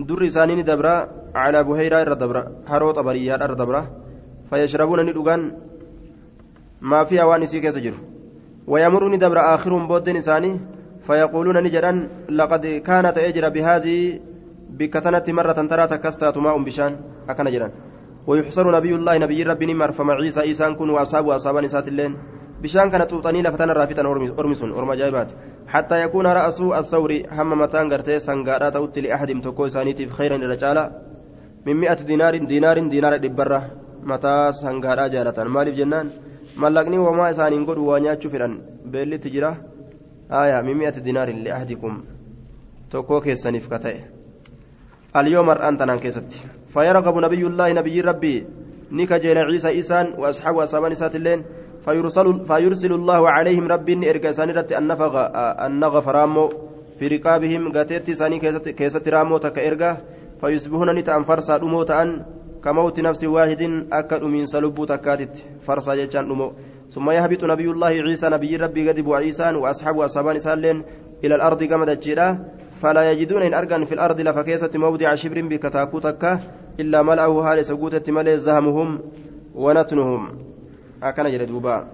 [0.00, 3.90] در سانين دبرا على بهيرة الردبرة هرو طبريات الردبرة
[4.50, 5.52] فيشربون ندوغان
[6.80, 7.78] ما فيها وانسي كيس
[8.66, 10.60] ويمرني دبر آخرهم بودن إساني
[11.06, 14.20] فيقولون نجرا لقد كانت أجر بهذه
[14.70, 16.96] بكتنة مرة ترى تكستات ماء بشان
[17.28, 17.70] أكن جرا
[18.26, 22.16] ويحصر نبي الله نبي ربي نمر فمع عيسى إيسان كن وأصحاب وأصحاب نسات اللين.
[22.62, 24.02] بشان كانت توطني لفتن رافتا
[24.38, 25.32] أرمسون أرم جايبات.
[25.68, 30.90] حتى يكون رأس الثور هم متان قرتي سنقارا توتي لأحد متوكو سانيتي خيرا الرجالة
[31.66, 33.70] من مئة دينار دينار دينار دبرة
[34.02, 36.10] متى سنقارا جالة مالف جنان.
[36.56, 39.56] ملقني وما إسانين قد وانياتشو فران بيلي تجرا.
[40.30, 42.04] آية من مئة دينار لأحدكم.
[42.90, 44.13] توكو كيسانيف كتئ
[45.16, 46.30] اليوم أنت كيست
[46.74, 48.46] فيرغب نبي الله نبي ربي
[48.92, 51.40] نكجين عيسى إيسان وأصحاب أصحاب نسات اللين
[51.84, 55.14] فيرسل, فيرسل الله عليهم ربي إرقى سانرة النفغ
[55.66, 56.46] النغف رامو.
[56.98, 58.38] في رقابهم قاتيت ساني
[58.78, 59.96] كيست رامو تك إرقى
[60.40, 62.24] فيصبحون نتأن فرسا أمو تأن.
[62.64, 63.62] كموت نفس واحد
[63.92, 65.34] أكد من سلب تكاتت.
[65.60, 66.52] فرسا جيشان أمو
[66.90, 70.58] ثم يهبط نبي الله عيسى نبي ربي قدب وعيسى وأصحاب أصحاب نسات
[71.24, 72.28] إلى الأرض كما دجيرا.
[72.80, 76.40] فلا يجدون إن أرقن في الأرض لفكيسة موضع شبر بكتاكو تكا
[76.80, 79.00] إلا ملأه هال سقوتة ملئ زهمهم
[79.54, 80.22] ونتنهم.
[81.02, 81.86] أكن جل دوبا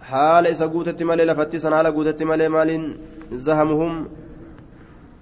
[0.00, 2.98] حال سقوتة ملئ لفتي سنال قوتة ملئ مال
[3.32, 4.08] زهمهم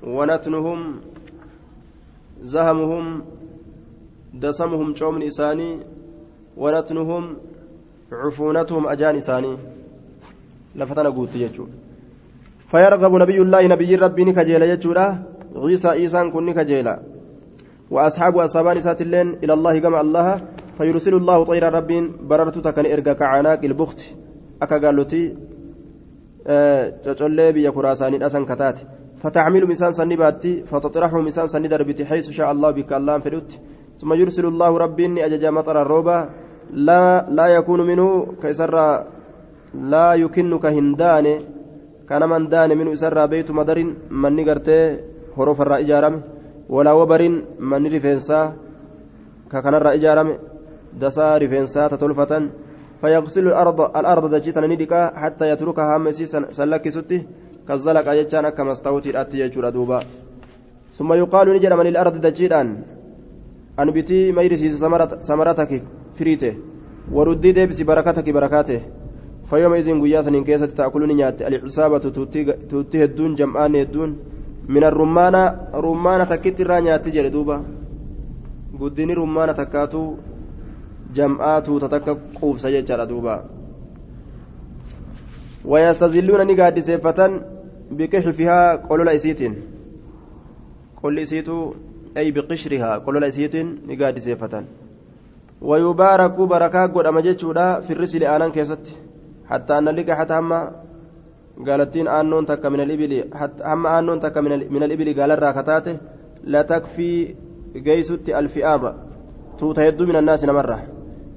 [0.03, 1.01] ونتنهم
[2.43, 3.23] زهمهم
[4.35, 5.71] دسمهم شوم إساني
[6.57, 7.37] ونتنهم
[8.13, 9.57] عفونتهم أجان إساني.
[10.77, 11.67] لفتنا قوت يجو
[12.67, 15.07] فيرغب نبي الله نبي ربي نكجيل يجولا
[15.57, 16.95] عيسى إيسان كن نكجيلا.
[17.91, 20.41] وأصحاب أصحابان سات اللين إلى الله كما الله.
[20.79, 21.91] فيرسل الله طير رب
[22.29, 24.01] بررت تكن إرقا كعناق البخت.
[24.63, 25.23] أكا قالوتي
[27.05, 28.79] تتولي بيا كراساني أسن كتات.
[29.17, 33.51] فتعمل مسان سني باتي فتطرحه مسان سني دربتي حيث شاء الله بك الله فلوت.
[34.01, 36.29] ثم يرسل الله ربي أجج مطر الروبة.
[36.71, 38.75] لا لا يكون منه كيسر
[39.75, 41.27] لا يكن كهندان
[42.09, 43.79] كان من دان من إسرى بيت مدر
[44.23, 44.79] من نقرتي
[45.37, 46.15] حروف الرأي جارم
[46.69, 47.23] ولا وبر
[47.71, 48.41] من رفنسا
[49.53, 50.29] ككن الرأي جارم
[51.01, 52.33] دسا رفنسا تتلفة
[53.01, 56.27] فيغسل الأرض الأرض دجيتا ندكا حتى يتركها مسي
[56.59, 57.19] سلك ستي
[57.69, 60.01] كالزلق أجتان كما استوتي الأتي يجور دوبا.
[60.97, 62.69] ثم يقال نجد من الأرض دجيتان
[63.81, 64.69] أنبتي ميرسي
[65.29, 65.83] سمرتك
[66.17, 66.55] فريته
[67.13, 68.81] وردي ديبسي بركتك بركاته.
[69.51, 71.99] فيومئذ قيا سنين كيسة تأكلون نيات العصابة
[72.71, 74.11] توتي هدون جمعان هدون.
[74.69, 75.43] من الرمانة
[75.75, 77.57] رمانة تكت الرا نيات جل دوبا.
[78.81, 80.15] قدني رمانة تكاتو
[81.15, 82.07] جمعات تتك
[82.41, 83.37] قوف سجل دوبا.
[85.65, 87.41] ويستزلون نقاد سيفة
[87.91, 89.55] بكشفها قول إسيتين
[91.03, 91.75] قول إسيتو
[92.17, 94.65] أي بقشرها قول إسيتين نقاد سيفة
[95.63, 97.39] ويبارك بركة قد أمجد
[97.87, 98.95] في الرسل آنان كيستي
[99.49, 100.71] حتى أن لك حتى هم
[101.67, 105.87] قالتين آنون تك من الإبل حتى هم آنون تك من, الإبل قال الراكتات
[106.45, 107.35] لا تكفي
[107.77, 108.95] جيست الفئام
[109.59, 110.83] توتهد من الناس نمرة.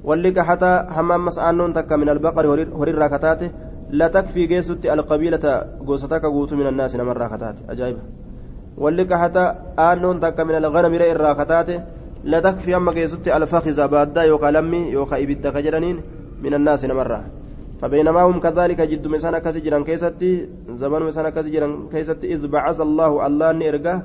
[0.03, 2.47] ولك حتى هم أمس آنون تك من البقر
[2.80, 3.51] هرير راكتات
[3.89, 7.97] لا تكفي جيست القبيلة قوستك قوت من الناس نمرة راكتات أجايب.
[8.78, 11.70] ولك حتى آنون تك من الغنم رئي الراكتات
[12.24, 16.01] لا تكفي أما جيست الفخذ بادا يوكا لمي يوكا إبتك جرنين
[16.41, 17.39] من الناس نمرة.
[17.82, 23.51] فبينما هم كذلك جد مسانا كسجرا كيستي زمن مسانا كسجرا كيستي إذ بعث الله الله
[23.51, 24.01] نرجع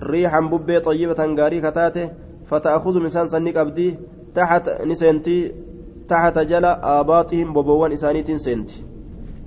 [0.00, 2.10] ريحا ببي طيبة غاري كتاته
[2.46, 3.98] فتأخذ مسان سنك أبدي
[4.34, 5.52] تحت نسنتي
[6.08, 8.84] تحت جل آباطهم ببوان إسانيت سنتي.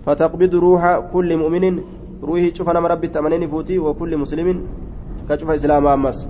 [0.05, 1.79] فتقبض روح كل مؤمن
[2.23, 4.67] روحي شوف أنا مربي تمنين فوتي وكل مسلم
[5.29, 6.27] كشوف إسلام أمس.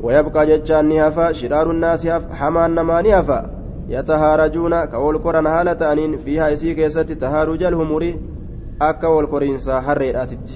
[0.00, 3.57] ويبقى جتشان نهفا شرار الناس حمان نما نهفا
[3.88, 8.14] يتهارجون كأول قران هالة أنين فيها إسي كيست تهارج الهمور
[8.82, 10.48] أكا والقرينسا هريراتت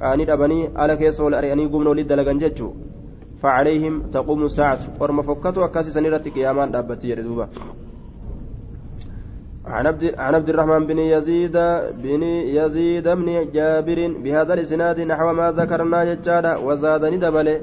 [0.00, 2.68] قاني دبني على كيس والأرياني قمنا ولد لغن ججو.
[3.42, 4.80] فعليهم تقوم الساعة.
[5.00, 7.48] ورم فكتوا أكاسي سنيرة قيامان دابتي يردوبا.
[9.66, 11.56] عن عبد عن عبد الرحمن بن يزيد
[12.02, 12.22] بن
[12.58, 17.60] يزيد بن جابر بهذا الإسناد نحو ما ذكرنا ججالا وزادني دبله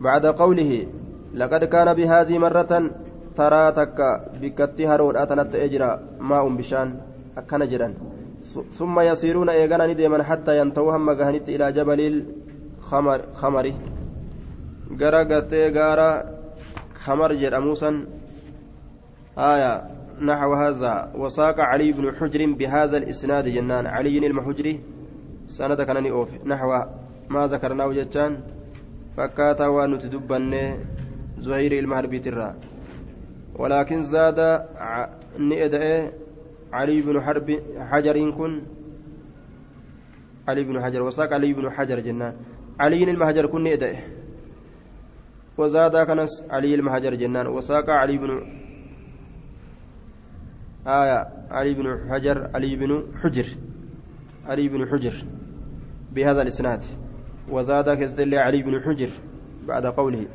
[0.00, 0.86] بعد قوله
[1.34, 2.90] لقد كان بهذه مرة
[3.38, 4.08] taraa takka
[4.40, 6.90] bikkatti haroodhaa tanatti ta'ee jira maa'uun bishaan
[7.40, 7.94] akkana jedhan
[8.78, 12.18] summa yasiiruuna eegana ni deeman hattaa yanta'uu hamma gahanitti ilaa jabaliil
[13.40, 13.74] khamari
[15.00, 16.10] gara gartee gaara
[17.04, 17.90] خمر جد موسى
[19.38, 19.72] آية
[20.20, 24.80] نحو هذا وساق علي بن حجر بهذا الإسناد جنان علي المحجري
[25.46, 26.70] سند كانني أوف نحو
[27.30, 28.32] ما ذكرناه جتان
[29.16, 30.54] فكاتا ونتدبن
[31.38, 32.48] زهير المهربي ترى
[33.60, 34.40] ولكن زاد
[35.38, 36.10] نئدئ
[36.72, 37.48] علي بن حرب
[37.78, 38.62] حجر كن.
[40.48, 42.34] علي بن حجر وساق علي بن حجر جنان.
[42.80, 43.96] علي المهجر كن نئدئ
[45.58, 47.46] وزاد كنس علي المهجر جنان.
[47.46, 48.30] وساق علي بن
[50.86, 51.18] آية
[51.50, 52.90] علي بن حجر علي بن
[53.20, 53.46] حجر.
[54.46, 55.14] علي بن حجر
[56.12, 56.84] بهذا الإسناد.
[57.50, 59.10] وزاد كزدل علي بن حجر
[59.68, 60.26] بعد قوله.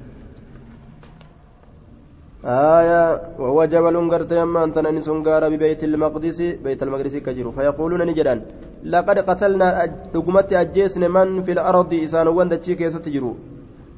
[2.45, 7.51] آية وهو جبل قرت يما أنت نسون ببيت المقدس بيت المقدس كجرو.
[7.51, 8.41] فيقولون نجدا
[8.83, 13.35] لقد قتلنا دقمت أجيسن من في الأرض إسان وندتشي كيسة تجرو.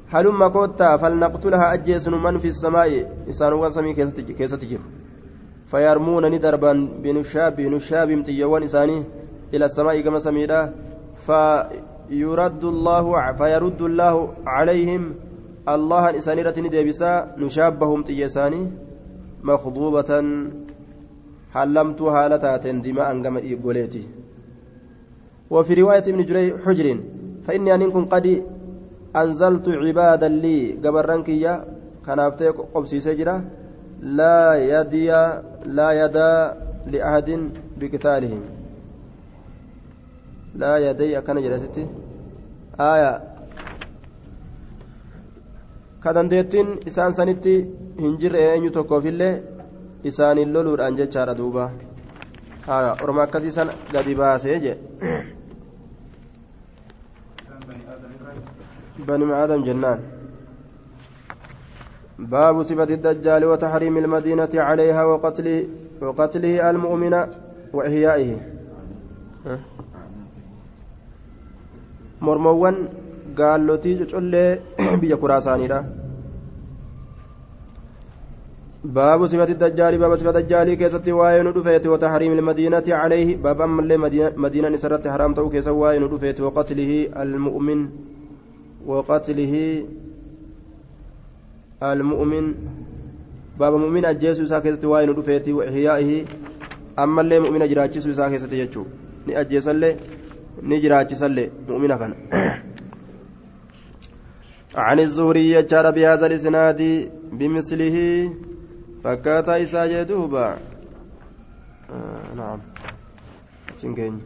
[0.08, 2.90] هلما كوتا فلنقتلها أجيسن من في السماء
[3.28, 3.94] إسان وسمي
[4.38, 4.84] كيسة تجرو.
[5.70, 6.72] فيرمون ندربا
[7.02, 9.04] بنشاب بنشاب متيوان إساني
[9.54, 10.60] إلى السماء كما سميدا
[11.26, 13.04] فيرد الله
[13.40, 14.14] فيرد الله
[14.46, 15.14] عليهم
[15.74, 18.62] الله إسانيرة ندبسا نشابهم تيساني
[19.42, 20.10] مخضوبة.
[21.54, 24.04] حلمت هالتات دماء كما إيقوليتي.
[25.50, 26.86] وفي رواية ابن جري حجر
[27.44, 28.26] فإني أن كن قد
[29.16, 31.64] أنزلت عبادا لي قبرنكيا
[32.06, 33.44] كان أفتيك قبسي سجرة
[34.00, 35.10] لا يدي
[35.64, 36.56] لا يدا
[36.86, 37.28] لأحد
[37.80, 38.42] بقتالهم.
[40.54, 41.86] لا يدي أكن جلستي.
[42.80, 43.22] آية
[46.04, 47.54] kadandeettiin isaan sanitti
[48.00, 49.32] hin jirre eenyu tokkoofillee
[50.10, 51.70] isaaniin loluudhaan jechaadha duuba
[53.02, 54.78] orma akkasii san gadi baasee je
[59.08, 60.00] بني آدم جنان
[62.18, 65.66] باب صفة الدجال وتحريم المدينة عليه وقتله
[66.02, 67.14] وقتله المؤمن
[67.72, 68.30] وإحيائه
[72.20, 72.76] mormowwan
[73.40, 74.50] gaallotii cocollee
[75.00, 75.80] biyya kuraasaaniidha
[78.84, 83.96] باب صفة الدجال باب صفة الدجال keessatti waa'een dhufeef وتحريم المدينة عليه باب أما اللي
[83.96, 87.88] مدينة, مدينة نسرت حرام تو keessatti waa'een dhufeef وقتله المؤمن
[88.86, 89.84] وقتله
[91.82, 92.44] المؤمن
[93.58, 96.24] باب مؤمن ajjeesuusaa keessatti waa'een dhufeef وإحيائه
[96.98, 98.84] ammallee مؤمن jiraachisuusaa keessatti jechuu
[99.28, 99.96] ni ajjeesallee
[100.62, 102.14] ni jiraachisallee mu'mina kana.
[104.78, 107.96] عن الزهري يجار بهذا الإسناد بمثله
[109.04, 110.46] fakkaataa isaa jechuudha duuba.
[111.90, 112.60] آه نعم.
[113.82, 114.20] تنكين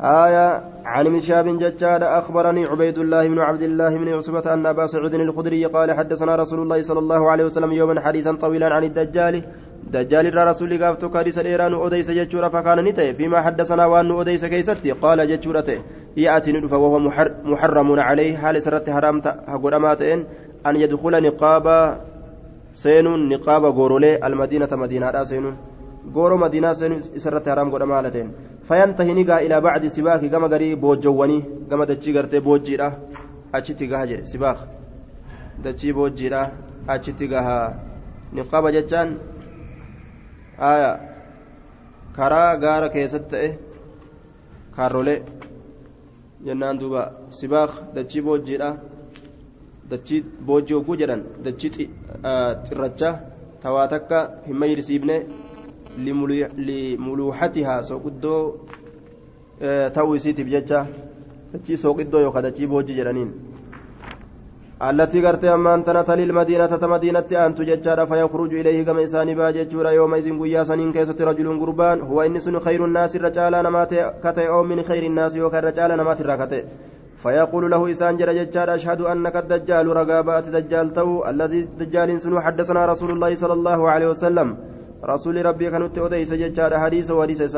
[0.00, 5.14] آية عن مشاب ججاد أخبرني عبيد الله بن عبد الله بن عصبة أن أبا سعود
[5.14, 9.44] الخدري قال حدثنا رسول الله صلى الله عليه وسلم يوما حديثا طويلا عن الدجال
[9.91, 15.27] دجال الرسول قافت كاريس الإيران أوديس جتشورة فكان نتي فيما حدثنا وأن أوديس كيستي قال
[15.27, 15.79] جتشورته
[16.17, 16.99] يأتي ندف وهو
[17.43, 20.25] محرم عليه حال سرت حرام هقرماتين
[20.67, 21.97] أن يدخل نقاب
[22.73, 25.45] سين نقاب غورولي المدينة مدينة سين
[26.15, 28.31] غورو مدينة سين سرت حرام قرمالتين
[28.67, 32.89] فينتهي نقا إلى بعد سباك كما غري بوجواني كما دجي غرتي بوجيرا
[33.55, 34.57] أشتي غاجي سباك
[35.63, 36.41] دجي بوجيرا
[36.89, 37.59] أشتي غاها
[38.33, 39.17] نقاب جتان
[40.68, 40.90] aya
[42.16, 43.48] karaa gaara keessatti ta'e
[44.76, 45.18] kaarrolee
[46.46, 47.02] jennaan duuba
[47.38, 48.68] sibaaq dachii boojjiidha
[49.90, 51.70] dachii boojjii hogguu jedhan dachii
[52.66, 53.10] xirracha
[53.62, 55.16] tawaa takka hin mayyirsiifne
[56.06, 58.42] limuluuxatihaa sooqiddoo
[59.94, 60.86] ta'uu isiitiif jecha
[61.52, 63.30] dachii sooqiddoo yookaan dachii boojjii jedhaniin
[64.88, 70.42] التي قرت أمان تنتلي المدينة تمدينة أن تججر فيخرج إليه كما إساني باججر يوم إذن
[70.42, 73.92] قيا سنين كيسة رجل قربان هو إن سن خير الناس الرجال نمات
[74.24, 76.64] كتئ أو من خير الناس وكان الرجال نمات الركتئ
[77.22, 82.86] فيقول له إسان جل ججار أشهد أنك الدجال رقابات دجال تو الذي دجال سنو حدثنا
[82.86, 84.48] رسول الله صلى الله عليه وسلم
[85.12, 87.56] رسول ربي كانت أديس ججار حديث وديس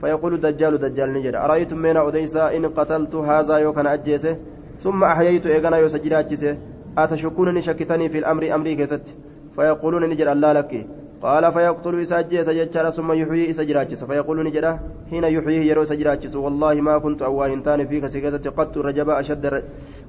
[0.00, 4.36] فيقول الدجال دجال نجر أرأيتم من أديس إن قتلت هذا يوكان أجيسه
[4.82, 6.56] ثم أحييت إيغانا يوسجراتشسه
[6.98, 9.06] أتشكونني شكتني في الأمر أمري كست
[9.56, 10.72] فيقولون نجر الله لك.
[11.22, 14.64] قال فيقتل إساجي سججر ثم يحيي إسجراتشس فيقول نجر
[15.10, 19.44] حين يحييه يرو سجراتشس والله ما كنت أواهنتان فيك سكست قد رجبا أشد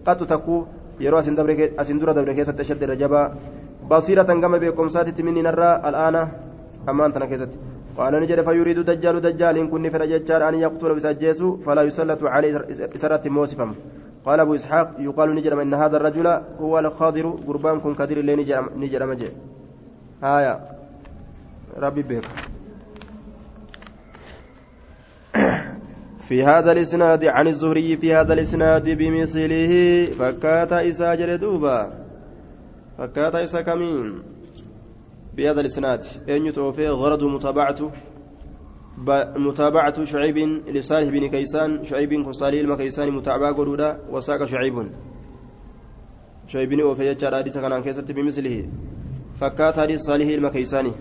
[0.07, 0.57] قد تكو
[1.05, 1.19] يرو
[1.81, 3.21] أسندر دبر كيست أشد رجبا
[3.91, 6.15] بصيرة كما بكم ساتت مني نرى الآن.
[6.89, 7.51] أما أنت كيست
[7.97, 12.53] قال نجد فيريد دجال دجال إن كن فرججار أن يقتل بسجيسو فلا يسلط عليه
[12.95, 13.67] إسرة موسفا
[14.25, 16.27] قال أبو إسحاق يقال نجرم إن هذا الرجل
[16.59, 19.17] هو الخاضر قربان كن كثير اللي نجرم نجرم
[20.23, 20.59] هايا.
[21.77, 22.25] ربي بيك.
[26.19, 31.93] في هذا الإسناد عن الزهري في هذا الإسناد بمثله فكاتا إسا جلدوبا
[32.97, 34.23] فكاتا إسا كمين.
[35.35, 37.91] بهذا الإسناد أن يتوفي غرض متابعته.
[39.37, 40.37] متابعة شعيب
[40.67, 44.89] لصالح بن كيسان شعيب كصالح المكيسان متابعة قرودا وساق شعيب.
[46.47, 48.69] شعيب أوفي يجار حديث كان كيست بمثله.
[49.41, 50.91] فكات حديث صالح المكيساني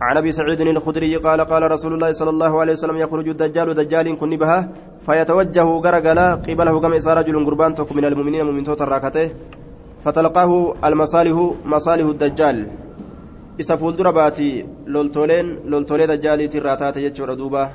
[0.00, 4.18] عن أبي سعيد الخدري قال قال رسول الله صلى الله عليه وسلم يخرج الدجال دجال
[4.18, 4.68] كن بها
[5.06, 9.30] فيتوجه غرغلا قبله كما رجل قربان من المؤمنين من توت الراكته
[10.04, 12.87] فتلقاه المصالح مصالح الدجال.
[13.58, 17.70] Isa fuuldura baati loltooleen loltoolee dajjaaliitiin raataate jechuudha duuba.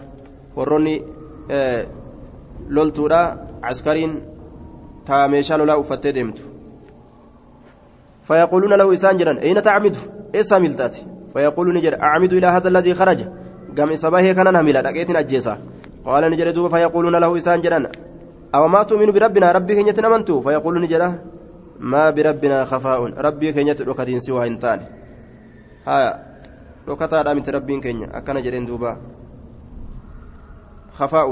[0.55, 0.95] Warroonni
[2.69, 3.21] loltuudha
[3.61, 4.17] askariin
[5.05, 6.53] taa meeshaa lolaa uffattee deemtu.
[8.23, 9.95] فيقولون له إسان جرا أين تعمد
[10.35, 10.95] إيسا ملتات
[11.33, 13.19] فيقول نجر أعمد إلى هذا الذي خرج
[13.77, 15.53] قام صباحي كان نملا لقيت أجيسا
[16.05, 17.79] قال نجر دوب فيقولون له إسان جرا
[18.55, 21.03] أو ما تؤمن بربنا ربي كنيت أمنتو فيقول نجر
[21.79, 24.79] ما بربنا خفاء ربي كنيت ركدين سوى إنتان
[25.87, 25.99] ها
[26.87, 28.97] ركتا مت ربين كنيا أكن جرين دوبا
[30.97, 31.29] خفاء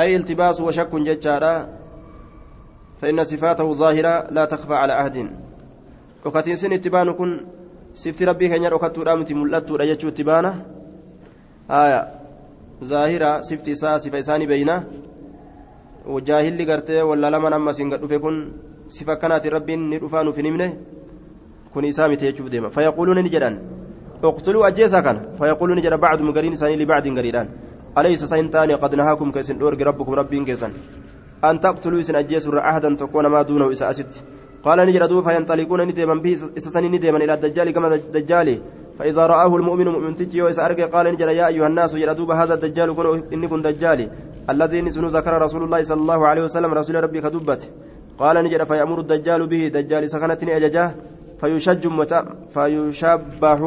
[0.00, 1.54] أي التباس وشك ججارا
[3.00, 5.16] فإن صفاته ظاهرة لا تخفى على عهد
[6.26, 7.30] ركتين سن اتبان كن
[7.94, 10.52] سفت ربي كنيا ركتو رامتي ملتو رجتو اتبانا
[11.70, 12.00] آية
[12.84, 14.76] ظاهرة سفت إساء صفة إساني بينا
[16.06, 17.72] وجاهل قرتي ولا لمن أما
[19.16, 20.66] kanaati rabbiin ni dhufaa nuuf hin himne?
[21.74, 22.70] Miti jechuuf deema.
[22.70, 23.58] Fayaquuluuna ni jedhan.
[24.24, 27.48] اقتلوا أجيسا كان فيقولون جرى بعض مقرين ساني لبعض قريدان
[27.98, 30.72] أليس سينتاني قد نهاكم كيسن أورج ربكم ربين كيسن
[31.44, 34.14] أن تقتلوا سن أجيسوا أحدا تكون ما دونه إسا أست
[34.64, 38.48] قال نجر دوب فينطلقون نديما به إسسني نديما إلى الدجال كما الدجال
[38.98, 42.88] فإذا رآه المؤمن مؤمن تجي وإسا أرقى قال نجر يا أيها الناس دوب هذا الدجال
[42.96, 44.06] كن إني كن دجالي
[44.50, 47.62] الذي نسن ذكر رسول الله صلى الله عليه وسلم رسول ربي كدبت
[48.18, 50.88] قال نجر فيأمر الدجال به دجال سكنتني أججاه
[51.40, 52.20] فيشج متى
[52.54, 53.62] فيشبه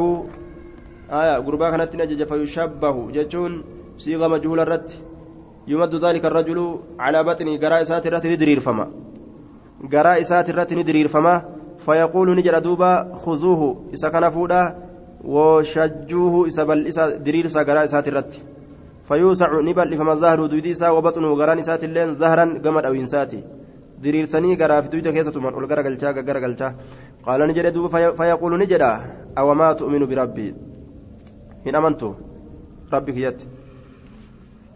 [1.10, 3.52] آية قربا كانت نجج فيشبه جتون
[3.98, 4.90] صيغة مجهولة الرد.
[5.68, 6.58] يمد ذلك الرجل
[6.98, 8.86] على بطنه قراء سات الرت ندرير فما.
[9.92, 11.34] قراء سات الرت ندرير فما.
[11.78, 14.62] فيقول نجر دوبا خذوه إذا كان فودا.
[15.24, 18.42] وشجوه إذا بل إذا درير سا قراء سات الرت
[19.08, 23.63] فيوسع نبل فما ظهر دويديسا وبطنه قران سات اللين ظهرا قمر أو إنساتي.
[24.04, 26.70] Diriirsanii garaa fi duyda keessatumaan ol garagalchaa gaggaragalchaa
[27.26, 27.88] qaala ni jedhe duuba
[28.20, 28.90] fayaquulu ni jedha
[29.42, 30.50] awamaa tu'minu birabbii
[31.66, 32.08] hin amantu
[32.94, 33.46] rabbi kiyyatti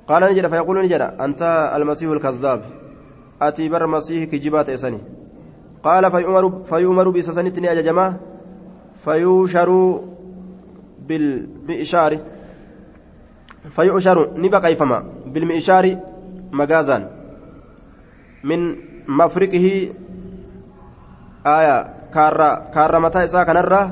[0.09, 2.61] qaala ni jedha fayaquulu ni jedha anta almasiihu alkazdaab
[3.47, 5.01] ati bar masiihi kijibaa ta'e sani
[5.87, 6.11] qaala
[6.71, 8.11] fayu'maru bisa sanitti ni ajajamaa
[9.05, 9.89] fayuusharuu
[11.09, 12.19] bilmi'ishaari
[13.77, 14.99] fayuusharu ni baqayfama
[15.35, 15.93] bilmi'ishaari
[16.61, 17.05] magaazaan
[18.43, 19.93] min mafriqihi
[21.45, 21.77] aya
[22.13, 23.83] kaarra kaarra mataa isaa kanarra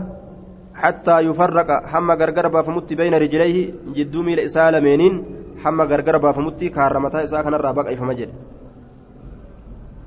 [0.83, 3.57] حتى يفرق حما غرغر بافمتي بين رجليه
[3.97, 5.14] جدو ميل إساء لمينين
[5.62, 8.31] حما غرغر بافمتي كارمتا إساء كان الرابق إفما جد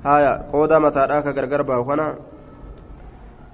[0.06, 2.08] هايا قودا متى راك غرغر بافنا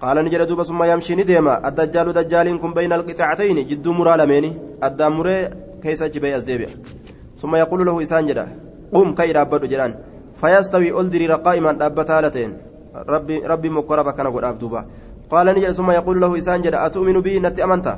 [0.02, 4.52] قال نجد دوبا ثم يمشي نديما الدجال دجال كن بين القطعتين جدو مرا لميني
[4.84, 5.38] الداموري
[5.84, 6.70] كيسا جبي أزديبيا
[7.42, 8.46] ثم يقول له إسان جدا
[8.94, 9.92] قم كي رابدو جلان
[10.36, 12.52] فيستوي ألدري قائما دابتالتين.
[12.96, 14.86] ربي ربي مقرب كان قد أبدوبا
[15.30, 17.98] قال نجد ثم يقول له إسان جدا أتؤمن بي؟ نتي أمنت.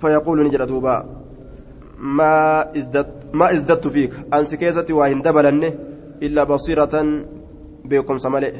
[0.00, 1.06] فيقول نجد دوبا
[1.98, 2.32] ما
[2.76, 4.12] ازددت ما ازددت فيك.
[4.34, 5.64] أنس كيستي واهن دبلن
[6.22, 6.94] إلا بصيرة
[7.84, 8.52] بكم سملئ.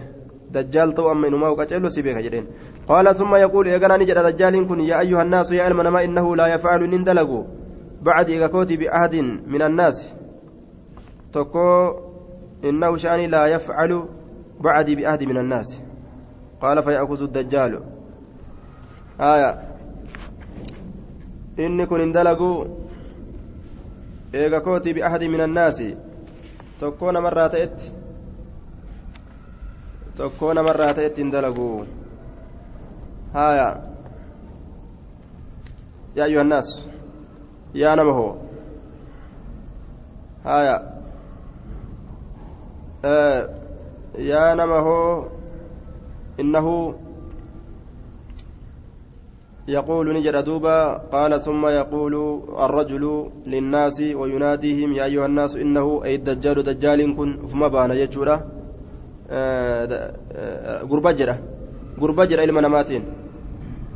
[0.50, 2.46] دجال تو أما إنما وقتلوا سيبك جدين
[2.88, 6.46] قال ثم يقول يا جناني جد دجال كن يا أيها الناس يا المنما إنه لا
[6.54, 7.44] يفعل نندلقوا
[8.02, 9.14] بعد إيقاكوتي بأحد
[9.46, 10.14] من الناس.
[11.32, 11.94] تكو
[12.64, 14.08] إنه شأني لا يفعل
[14.60, 15.80] بعدي بأحد من الناس.
[16.60, 17.82] قال فيأخذ الدجال.
[19.20, 19.62] آية.
[21.58, 22.64] إني كن اندلقوا
[24.34, 25.82] إيغا بأحد من الناس.
[26.80, 27.82] تكون مرة تأت.
[30.16, 31.84] تكون مرة تأت اندلقوا
[33.34, 33.82] آية.
[36.16, 36.86] يا أيها الناس.
[37.74, 38.36] يا نمه.
[40.46, 40.95] آية.
[43.06, 43.48] آه
[44.18, 44.88] يا نمه
[46.40, 46.66] إنه
[49.68, 50.78] يقول نجد دوبا
[51.14, 52.14] قال ثم يقول
[52.64, 53.04] الرجل
[53.46, 58.36] للناس ويناديهم يا أيها الناس إنه أي الدجال دجال كن فما بان يجورا.
[60.90, 61.38] قربة جرة
[62.00, 63.02] قربجر إلما نماتين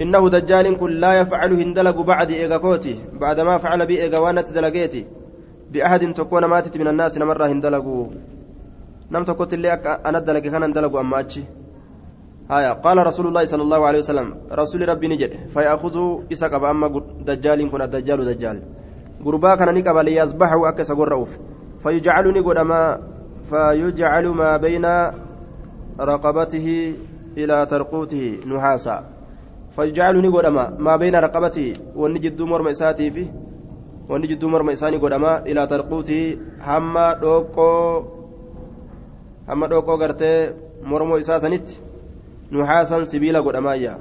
[0.02, 5.06] إنه دجال كن لا يفعل هندلق بعد إيغاكوتي بعدما فعل بي إيغوانة دلقيتي.
[5.72, 8.06] بأحد تكون ماتت من الناس نمر هندلقوا
[9.10, 9.72] نم تكوت اللي
[10.06, 11.44] أنا دلق كان أما أتشي
[12.50, 17.70] هايا قال رسول الله صلى الله عليه وسلم رسول ربي نجد فيأخذوا إساق أما دجال
[17.70, 18.62] كن الدجال دجال
[19.24, 21.38] قربا كان نكب ليصبحوا أكس قرؤوف
[21.82, 23.00] فيجعلني قدما
[23.50, 24.86] فيجعل ما بين
[26.00, 26.94] رقبته
[27.36, 29.04] إلى ترقوته نحاسا
[29.70, 33.32] فيجعلني قدما ما بين رقبته ونجد مرم إساتي فيه
[34.08, 36.36] ونجد مرم إساني قدما إلى ترقوته
[39.48, 41.70] هما دوكو هما دوكو قرتي مرمو إساسنت
[42.52, 43.98] نحاسا سبيلا قدما يا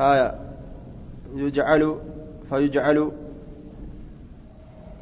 [0.00, 0.28] آية
[1.34, 1.82] يجعل
[2.48, 2.98] فيجعل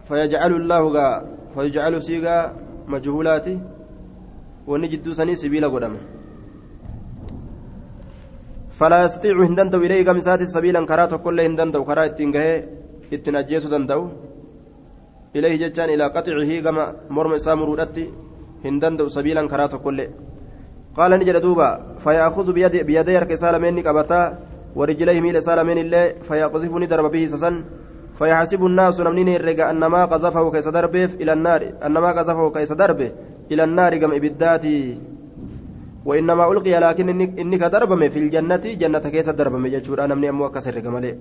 [0.05, 0.83] فيجعل الله
[1.55, 2.37] فيجعل سيغا
[2.89, 3.59] مجهولاتي
[4.67, 6.01] ونجد سني سبيلا قدما
[8.79, 12.65] فلا يستطيع هندندو إليه قمسات سبيلا كرات كل هندندو كرا اتنجه
[13.13, 14.03] اتنجيس دندو
[15.37, 18.05] إليه جتان إلى قطعه كما مرم سامرودتي
[18.65, 19.99] هندندو سبيلا كرات كل
[20.97, 21.69] قال نجد دوبا
[22.05, 24.21] فيأخذ بيد بيدي رك سالمين قبتا
[24.79, 27.55] ورجليه ميل سالمين الله فيقذفني درب به سسن
[28.19, 33.11] فيحسب الناس نمنين الرقا أنما قذفه كيس دربه إلى النار أنما قذفه كيس دربه
[33.53, 34.99] إلى النار كم إبداتي.
[36.05, 37.09] وإنما ألقي لكن
[37.43, 41.13] إنك دربمي في الجنة جنة كيس دربمي جتشور أنا من أمو كسر كمالي.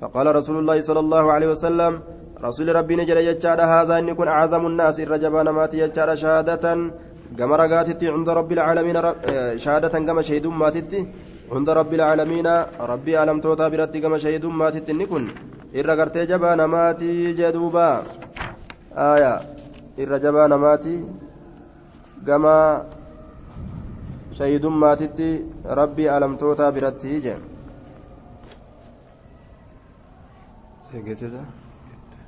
[0.00, 2.00] فقال رسول الله صلى الله عليه وسلم
[2.44, 6.64] رسول ربي نجل يجار هذا إن يكون أعظم الناس الرجبان مات يجار شهادة
[7.38, 8.96] كما رقاتتي عند رب العالمين
[9.56, 11.06] شهادة كما شهيد ماتتي
[11.52, 12.46] عند رب العالمين.
[12.80, 15.24] ربي ألم توتا برتي كما شهيد ماتتي نكون.
[15.76, 18.02] إر قرتي جبان ماتي جدوبا.
[18.96, 19.40] آية.
[19.98, 21.04] إر جبان ماتي
[31.00, 32.26] كما shahiidummaatitti rabbii alamtootaa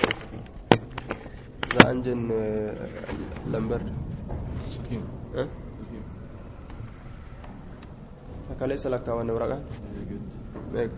[0.00, 2.38] biratti jee za'an jenne
[3.52, 3.82] lambar
[8.60, 9.60] kaleessa lakkaawwanne waraqaa
[10.72, 10.96] meeqa